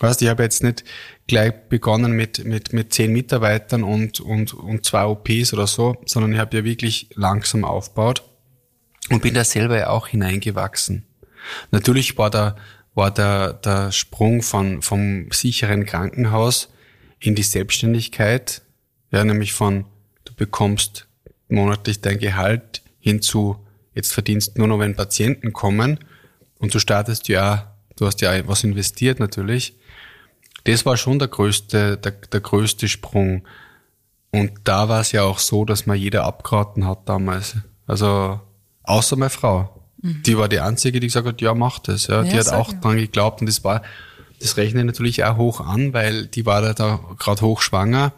Weißt, 0.00 0.22
ich 0.22 0.28
habe 0.28 0.42
jetzt 0.42 0.62
nicht 0.62 0.82
gleich 1.26 1.52
begonnen 1.68 2.12
mit, 2.12 2.44
mit, 2.44 2.72
mit 2.72 2.92
zehn 2.92 3.12
Mitarbeitern 3.12 3.84
und, 3.84 4.18
und, 4.20 4.54
und 4.54 4.84
zwei 4.84 5.04
OPs 5.04 5.52
oder 5.52 5.66
so, 5.66 5.96
sondern 6.06 6.32
ich 6.32 6.38
habe 6.38 6.56
ja 6.56 6.64
wirklich 6.64 7.10
langsam 7.14 7.64
aufgebaut 7.64 8.24
und 9.10 9.20
bin 9.20 9.34
da 9.34 9.44
selber 9.44 9.78
ja 9.78 9.90
auch 9.90 10.08
hineingewachsen. 10.08 11.04
Natürlich 11.70 12.16
war 12.16 12.30
da, 12.30 12.56
war 12.94 13.10
der, 13.10 13.52
der 13.52 13.92
Sprung 13.92 14.42
von, 14.42 14.80
vom 14.80 15.30
sicheren 15.32 15.84
Krankenhaus 15.84 16.72
in 17.18 17.34
die 17.34 17.42
Selbstständigkeit, 17.42 18.62
ja, 19.12 19.22
nämlich 19.22 19.52
von, 19.52 19.84
du 20.24 20.32
bekommst 20.34 21.08
monatlich 21.48 22.00
dein 22.00 22.18
Gehalt 22.18 22.82
hinzu, 23.00 23.66
jetzt 23.94 24.14
verdienst 24.14 24.56
nur 24.56 24.68
noch, 24.68 24.78
wenn 24.78 24.96
Patienten 24.96 25.52
kommen 25.52 25.98
und 26.58 26.74
du 26.74 26.78
startest 26.78 27.28
ja, 27.28 27.76
du 27.96 28.06
hast 28.06 28.22
ja 28.22 28.48
was 28.48 28.64
investiert 28.64 29.20
natürlich, 29.20 29.76
das 30.64 30.86
war 30.86 30.96
schon 30.96 31.18
der 31.18 31.28
größte, 31.28 31.96
der, 31.96 32.12
der 32.12 32.40
größte 32.40 32.88
Sprung. 32.88 33.42
Und 34.30 34.52
da 34.64 34.88
war 34.88 35.00
es 35.00 35.12
ja 35.12 35.22
auch 35.22 35.38
so, 35.38 35.64
dass 35.64 35.86
man 35.86 35.98
jeder 35.98 36.24
abgeraten 36.24 36.86
hat 36.86 37.08
damals. 37.08 37.56
Also 37.86 38.40
außer 38.84 39.16
meine 39.16 39.30
Frau. 39.30 39.82
Mhm. 40.02 40.22
Die 40.24 40.38
war 40.38 40.48
die 40.48 40.60
einzige, 40.60 41.00
die 41.00 41.08
gesagt 41.08 41.26
hat, 41.26 41.40
ja, 41.40 41.54
mach 41.54 41.78
das. 41.78 42.06
Ja, 42.06 42.22
ja 42.22 42.30
die 42.30 42.38
hat 42.38 42.52
auch 42.52 42.72
ja. 42.72 42.78
dran 42.78 42.96
geglaubt 42.96 43.40
und 43.40 43.48
das 43.48 43.64
war, 43.64 43.82
das 44.40 44.56
rechne 44.56 44.80
ich 44.80 44.86
natürlich 44.86 45.24
auch 45.24 45.36
hoch 45.36 45.60
an, 45.60 45.92
weil 45.92 46.26
die 46.26 46.46
war 46.46 46.62
da, 46.62 46.72
da 46.72 47.00
gerade 47.18 47.42
hochschwanger. 47.42 48.12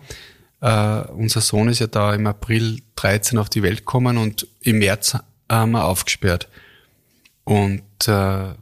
Uh, 0.65 1.03
unser 1.17 1.41
Sohn 1.41 1.69
ist 1.69 1.81
ja 1.81 1.89
da 1.89 2.15
im 2.15 2.25
April 2.25 2.83
13 2.95 3.37
auf 3.37 3.49
die 3.49 3.65
Welt 3.65 3.79
gekommen 3.79 4.17
und 4.17 4.47
im 4.61 4.79
März 4.79 5.17
haben 5.51 5.73
wir 5.73 5.85
aufgesperrt. 5.85 6.47
Und 7.43 7.83
uh, 8.07 8.53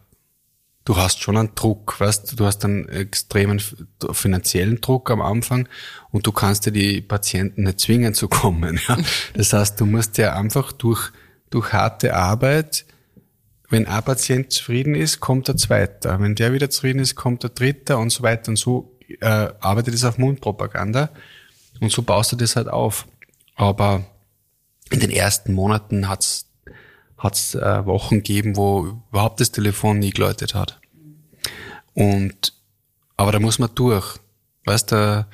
du 0.85 0.97
hast 0.97 1.21
schon 1.21 1.37
einen 1.37 1.55
Druck, 1.55 2.01
weißt 2.01 2.39
du, 2.39 2.47
hast 2.47 2.65
einen 2.65 2.89
extremen 2.89 3.61
finanziellen 4.13 4.81
Druck 4.81 5.11
am 5.11 5.21
Anfang 5.21 5.69
und 6.11 6.27
du 6.27 6.33
kannst 6.33 6.67
dir 6.67 6.73
die 6.73 7.01
Patienten 7.01 7.65
nicht 7.65 7.81
zwingen 7.81 8.15
zu 8.15 8.29
kommen. 8.29 8.81
Ja? 8.89 8.99
Das 9.35 9.53
heißt, 9.53 9.81
du 9.81 9.87
musst 9.87 10.19
ja 10.19 10.35
einfach 10.35 10.73
durch, 10.73 11.13
durch 11.51 11.73
harte 11.73 12.15
Arbeit, 12.15 12.87
wenn 13.69 13.87
ein 13.87 14.03
Patient 14.03 14.53
zufrieden 14.53 14.97
ist, 14.97 15.21
kommt 15.21 15.47
der 15.47 15.57
zweite. 15.57 16.17
Wenn 16.19 16.35
der 16.35 16.53
wieder 16.53 16.71
zufrieden 16.71 16.99
ist, 16.99 17.15
kommt 17.15 17.45
der 17.45 17.51
dritte 17.51 17.99
und 17.99 18.11
so 18.11 18.25
weiter 18.25 18.51
und 18.51 18.57
so 18.57 18.99
äh, 19.21 19.49
arbeitet 19.61 19.95
es 19.95 20.05
auf 20.05 20.19
Mundpropaganda 20.19 21.11
und 21.81 21.93
so 21.93 22.03
baust 22.03 22.33
du 22.33 22.37
das 22.37 22.57
halt 22.57 22.69
auf. 22.69 23.07
Aber 23.55 24.05
in 24.91 24.99
den 24.99 25.11
ersten 25.11 25.53
Monaten 25.53 26.09
hat's 26.09 26.50
hat 27.21 27.35
es 27.35 27.55
äh, 27.55 27.87
Wochen 27.87 28.17
gegeben, 28.17 28.57
wo 28.57 28.99
überhaupt 29.11 29.41
das 29.41 29.53
Telefon 29.53 30.01
nie 30.01 30.11
geläutet 30.11 30.55
hat. 30.55 30.81
Und 31.95 32.55
aber 33.17 33.33
da 33.33 33.39
muss 33.39 33.59
man 33.59 33.71
durch, 33.75 34.17
weißt 34.65 34.93
du? 34.93 35.27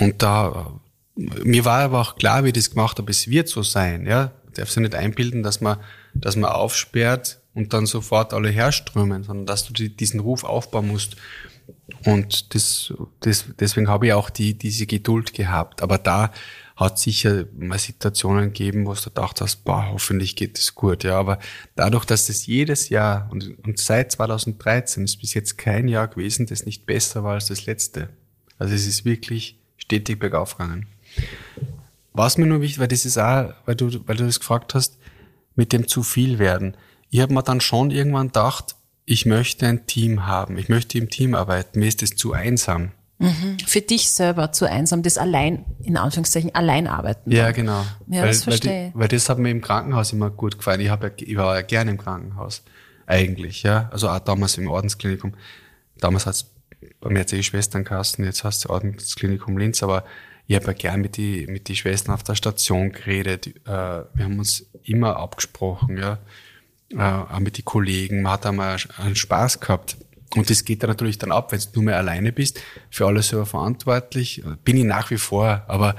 Und 0.00 0.22
da 0.22 0.80
mir 1.18 1.64
war 1.64 1.80
aber 1.80 2.00
auch 2.00 2.16
klar, 2.16 2.44
wie 2.44 2.48
ich 2.48 2.54
das 2.54 2.70
gemacht 2.70 2.98
habe, 2.98 3.10
es 3.10 3.28
wird 3.28 3.48
so 3.48 3.62
sein, 3.62 4.06
ja. 4.06 4.32
Darf 4.54 4.70
sich 4.70 4.82
nicht 4.82 4.94
einbilden, 4.94 5.42
dass 5.42 5.60
man, 5.60 5.78
dass 6.14 6.36
man 6.36 6.50
aufsperrt 6.50 7.40
und 7.54 7.72
dann 7.72 7.86
sofort 7.86 8.32
alle 8.32 8.48
herströmen, 8.48 9.24
sondern 9.24 9.46
dass 9.46 9.64
du 9.66 9.72
die, 9.72 9.94
diesen 9.94 10.20
Ruf 10.20 10.44
aufbauen 10.44 10.88
musst. 10.88 11.16
Und 12.04 12.54
das, 12.54 12.92
das, 13.20 13.44
deswegen 13.58 13.88
habe 13.88 14.06
ich 14.06 14.12
auch 14.14 14.30
die, 14.30 14.54
diese 14.54 14.86
Geduld 14.86 15.34
gehabt. 15.34 15.82
Aber 15.82 15.98
da 15.98 16.32
hat 16.78 16.96
sicher 16.96 17.46
mal 17.58 17.78
Situationen 17.78 18.52
gegeben, 18.52 18.86
wo 18.86 18.94
du 18.94 19.02
gedacht 19.02 19.40
hast, 19.40 19.64
boah, 19.64 19.88
hoffentlich 19.90 20.36
geht 20.36 20.56
es 20.58 20.76
gut. 20.76 21.02
Ja, 21.02 21.18
aber 21.18 21.40
dadurch, 21.74 22.04
dass 22.04 22.28
das 22.28 22.46
jedes 22.46 22.88
Jahr 22.88 23.28
und, 23.32 23.58
und 23.66 23.80
seit 23.80 24.12
2013 24.12 25.02
ist 25.02 25.16
bis 25.16 25.34
jetzt 25.34 25.58
kein 25.58 25.88
Jahr 25.88 26.06
gewesen, 26.06 26.46
das 26.46 26.66
nicht 26.66 26.86
besser 26.86 27.24
war 27.24 27.34
als 27.34 27.48
das 27.48 27.66
letzte. 27.66 28.10
Also 28.58 28.74
es 28.74 28.86
ist 28.86 29.04
wirklich 29.04 29.58
stetig 29.76 30.20
bergauf 30.20 30.56
gegangen. 30.56 30.86
Was 32.12 32.38
mir 32.38 32.46
nur 32.46 32.60
wichtig, 32.60 32.78
weil 32.78 32.88
das 32.88 33.04
ist 33.04 33.18
auch, 33.18 33.54
weil 33.66 33.74
du, 33.74 34.06
weil 34.06 34.16
du 34.16 34.24
das 34.24 34.38
gefragt 34.38 34.74
hast, 34.74 34.98
mit 35.56 35.72
dem 35.72 35.88
zu 35.88 36.04
viel 36.04 36.38
werden. 36.38 36.76
Ich 37.10 37.18
habe 37.20 37.34
mir 37.34 37.42
dann 37.42 37.60
schon 37.60 37.90
irgendwann 37.90 38.28
gedacht, 38.28 38.76
ich 39.04 39.26
möchte 39.26 39.66
ein 39.66 39.86
Team 39.86 40.26
haben, 40.26 40.56
ich 40.58 40.68
möchte 40.68 40.96
im 40.96 41.10
Team 41.10 41.34
arbeiten, 41.34 41.80
mir 41.80 41.88
ist 41.88 42.02
das 42.02 42.10
zu 42.10 42.34
einsam. 42.34 42.92
Mhm. 43.18 43.58
Für 43.66 43.80
dich 43.80 44.10
selber 44.10 44.52
zu 44.52 44.68
einsam, 44.68 45.02
das 45.02 45.18
allein, 45.18 45.64
in 45.82 45.96
Anführungszeichen, 45.96 46.54
allein 46.54 46.86
arbeiten. 46.86 47.30
Ja, 47.30 47.50
genau. 47.50 47.84
Ja, 48.06 48.22
weil, 48.22 48.28
das 48.28 48.44
verstehe 48.44 48.70
weil, 48.70 48.90
die, 48.90 48.98
weil 48.98 49.08
das 49.08 49.28
hat 49.28 49.38
mir 49.38 49.50
im 49.50 49.60
Krankenhaus 49.60 50.12
immer 50.12 50.30
gut 50.30 50.58
gefallen. 50.58 50.80
Ich, 50.80 50.88
hab 50.88 51.02
ja, 51.02 51.10
ich 51.16 51.36
war 51.36 51.56
ja 51.56 51.62
gerne 51.62 51.90
im 51.90 51.98
Krankenhaus. 51.98 52.62
Eigentlich, 53.06 53.64
ja. 53.64 53.88
Also 53.90 54.08
auch 54.08 54.20
damals 54.20 54.56
im 54.56 54.68
Ordensklinikum. 54.68 55.34
Damals 55.98 56.26
hat 56.26 56.34
es 56.34 56.46
bei 57.00 57.10
mir 57.10 57.24
die 57.24 57.42
Schwesternkasten, 57.42 58.24
jetzt 58.24 58.44
heißt 58.44 58.64
es 58.64 58.70
Ordensklinikum 58.70 59.58
Linz, 59.58 59.82
aber 59.82 60.04
ich 60.46 60.54
habe 60.54 60.66
ja 60.66 60.72
gern 60.72 61.00
mit 61.00 61.16
die, 61.16 61.46
mit 61.48 61.68
die 61.68 61.76
Schwestern 61.76 62.14
auf 62.14 62.22
der 62.22 62.36
Station 62.36 62.92
geredet. 62.92 63.48
Äh, 63.48 63.52
wir 63.66 64.24
haben 64.24 64.38
uns 64.38 64.66
immer 64.84 65.16
abgesprochen, 65.16 65.98
ja. 65.98 66.18
Äh, 66.90 67.02
auch 67.02 67.38
mit 67.40 67.58
den 67.58 67.64
Kollegen. 67.64 68.22
Man 68.22 68.32
hat 68.32 68.46
einmal 68.46 68.76
einen 68.96 69.16
Spaß 69.16 69.60
gehabt. 69.60 69.96
Und 70.36 70.50
das 70.50 70.64
geht 70.64 70.82
dann 70.82 70.90
natürlich 70.90 71.18
dann 71.18 71.32
ab, 71.32 71.52
wenn 71.52 71.60
du 71.60 71.66
nur 71.74 71.84
mehr 71.84 71.96
alleine 71.96 72.32
bist, 72.32 72.60
für 72.90 73.06
alles 73.06 73.28
selber 73.28 73.46
verantwortlich. 73.46 74.42
Bin 74.64 74.76
ich 74.76 74.84
nach 74.84 75.10
wie 75.10 75.16
vor, 75.16 75.64
aber 75.68 75.94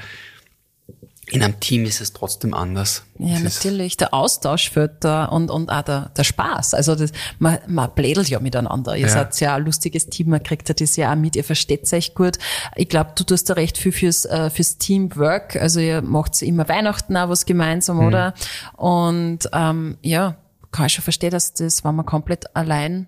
in 1.32 1.44
einem 1.44 1.60
Team 1.60 1.86
ist 1.86 2.02
es 2.02 2.14
trotzdem 2.14 2.54
anders. 2.54 3.04
Ja, 3.20 3.40
das 3.40 3.56
natürlich. 3.56 3.98
Der 3.98 4.14
Austausch 4.14 4.72
führt 4.72 5.04
da 5.04 5.26
und, 5.26 5.52
und 5.52 5.70
auch 5.70 5.84
der, 5.84 6.10
der 6.18 6.24
Spaß. 6.24 6.74
Also 6.74 6.96
das, 6.96 7.12
man, 7.38 7.60
man 7.68 7.94
plädelt 7.94 8.30
ja 8.30 8.40
miteinander. 8.40 8.96
Ihr 8.96 9.08
ja. 9.08 9.10
seid 9.10 9.40
ja 9.40 9.56
ein 9.56 9.64
lustiges 9.64 10.08
Team, 10.08 10.30
man 10.30 10.42
kriegt 10.42 10.68
ja 10.70 10.74
das 10.74 10.96
ja 10.96 11.12
auch 11.12 11.16
mit, 11.16 11.36
ihr 11.36 11.44
versteht 11.44 11.92
euch 11.94 12.16
gut. 12.16 12.38
Ich 12.76 12.90
glaube, 12.90 13.12
du 13.16 13.24
tust 13.24 13.50
da 13.50 13.54
recht 13.54 13.78
viel 13.78 13.92
fürs, 13.92 14.26
äh, 14.26 14.50
fürs 14.50 14.78
Teamwork. 14.78 15.56
Also 15.56 15.80
ihr 15.80 16.02
macht 16.02 16.42
immer 16.42 16.68
Weihnachten 16.68 17.16
auch 17.16 17.30
was 17.30 17.46
gemeinsam, 17.46 17.98
mhm. 17.98 18.08
oder? 18.08 18.34
Und 18.76 19.50
ähm, 19.54 19.98
ja, 20.02 20.36
kann 20.72 20.88
ich 20.88 20.94
schon 20.94 21.04
verstehen, 21.04 21.32
dass 21.32 21.54
das, 21.54 21.84
wenn 21.84 21.96
man 21.96 22.06
komplett 22.06 22.56
allein 22.56 23.08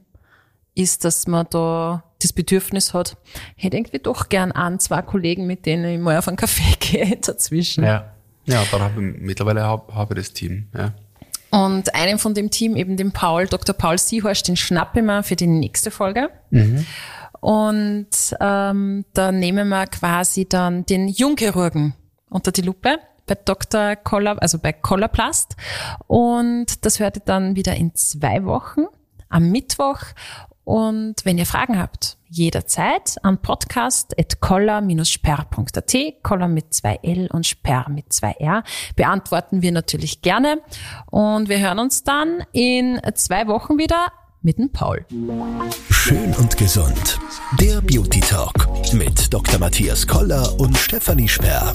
ist, 0.75 1.05
dass 1.05 1.27
man 1.27 1.47
da 1.49 2.03
das 2.21 2.33
Bedürfnis 2.33 2.93
hat, 2.93 3.17
hätte 3.55 3.77
irgendwie 3.77 3.99
doch 3.99 4.29
gern 4.29 4.51
an 4.51 4.79
zwei 4.79 5.01
Kollegen, 5.01 5.47
mit 5.47 5.65
denen 5.65 5.85
ich 5.85 5.99
mal 5.99 6.17
auf 6.17 6.27
einen 6.27 6.37
Kaffee 6.37 6.75
gehe 6.79 7.17
dazwischen. 7.17 7.83
Ja, 7.83 8.13
ja 8.45 8.63
dann 8.71 8.81
habe 8.81 9.03
ich, 9.03 9.17
mittlerweile 9.19 9.63
habe 9.63 9.93
hab 9.93 10.11
ich 10.11 10.17
das 10.17 10.33
Team. 10.33 10.67
Ja. 10.77 10.93
Und 11.49 11.93
einem 11.95 12.17
von 12.17 12.33
dem 12.33 12.49
Team, 12.49 12.75
eben 12.77 12.95
dem 12.95 13.11
Paul, 13.11 13.47
Dr. 13.47 13.75
Paul 13.75 13.97
Siehorst, 13.97 14.47
den 14.47 14.55
schnappe 14.55 14.99
ich 14.99 15.05
mir 15.05 15.23
für 15.23 15.35
die 15.35 15.47
nächste 15.47 15.91
Folge. 15.91 16.29
Mhm. 16.49 16.85
Und 17.41 18.07
ähm, 18.39 19.05
da 19.13 19.31
nehmen 19.31 19.67
wir 19.67 19.87
quasi 19.87 20.47
dann 20.47 20.85
den 20.85 21.07
Jungchirurgen 21.07 21.93
unter 22.29 22.51
die 22.51 22.61
Lupe 22.61 22.99
bei 23.25 23.35
Dr. 23.35 23.95
Koller, 23.97 24.41
also 24.41 24.59
bei 24.59 24.71
Kollerplast. 24.71 25.55
Und 26.07 26.85
das 26.85 26.99
hört 26.99 27.17
ihr 27.17 27.23
dann 27.25 27.55
wieder 27.55 27.75
in 27.75 27.93
zwei 27.95 28.45
Wochen 28.45 28.85
am 29.27 29.49
Mittwoch. 29.49 29.99
Und 30.63 31.17
wenn 31.23 31.37
ihr 31.37 31.45
Fragen 31.45 31.79
habt, 31.79 32.17
jederzeit 32.29 33.17
an 33.23 33.41
podcast.koller-sperr.at, 33.41 35.95
Koller 36.23 36.47
mit 36.47 36.73
zwei 36.73 36.97
L 37.03 37.27
und 37.31 37.45
Sperr 37.45 37.89
mit 37.89 38.13
zwei 38.13 38.31
R, 38.31 38.63
beantworten 38.95 39.61
wir 39.61 39.73
natürlich 39.73 40.21
gerne. 40.21 40.61
Und 41.09 41.49
wir 41.49 41.59
hören 41.59 41.79
uns 41.79 42.03
dann 42.03 42.45
in 42.53 43.01
zwei 43.15 43.47
Wochen 43.47 43.77
wieder 43.77 44.13
mit 44.41 44.57
dem 44.57 44.71
Paul. 44.71 45.05
Schön 45.89 46.33
und 46.35 46.55
gesund. 46.57 47.19
Der 47.59 47.81
Beauty 47.81 48.21
Talk 48.21 48.69
mit 48.93 49.33
Dr. 49.33 49.59
Matthias 49.59 50.07
Koller 50.07 50.57
und 50.59 50.77
Stefanie 50.77 51.27
Sperr. 51.27 51.73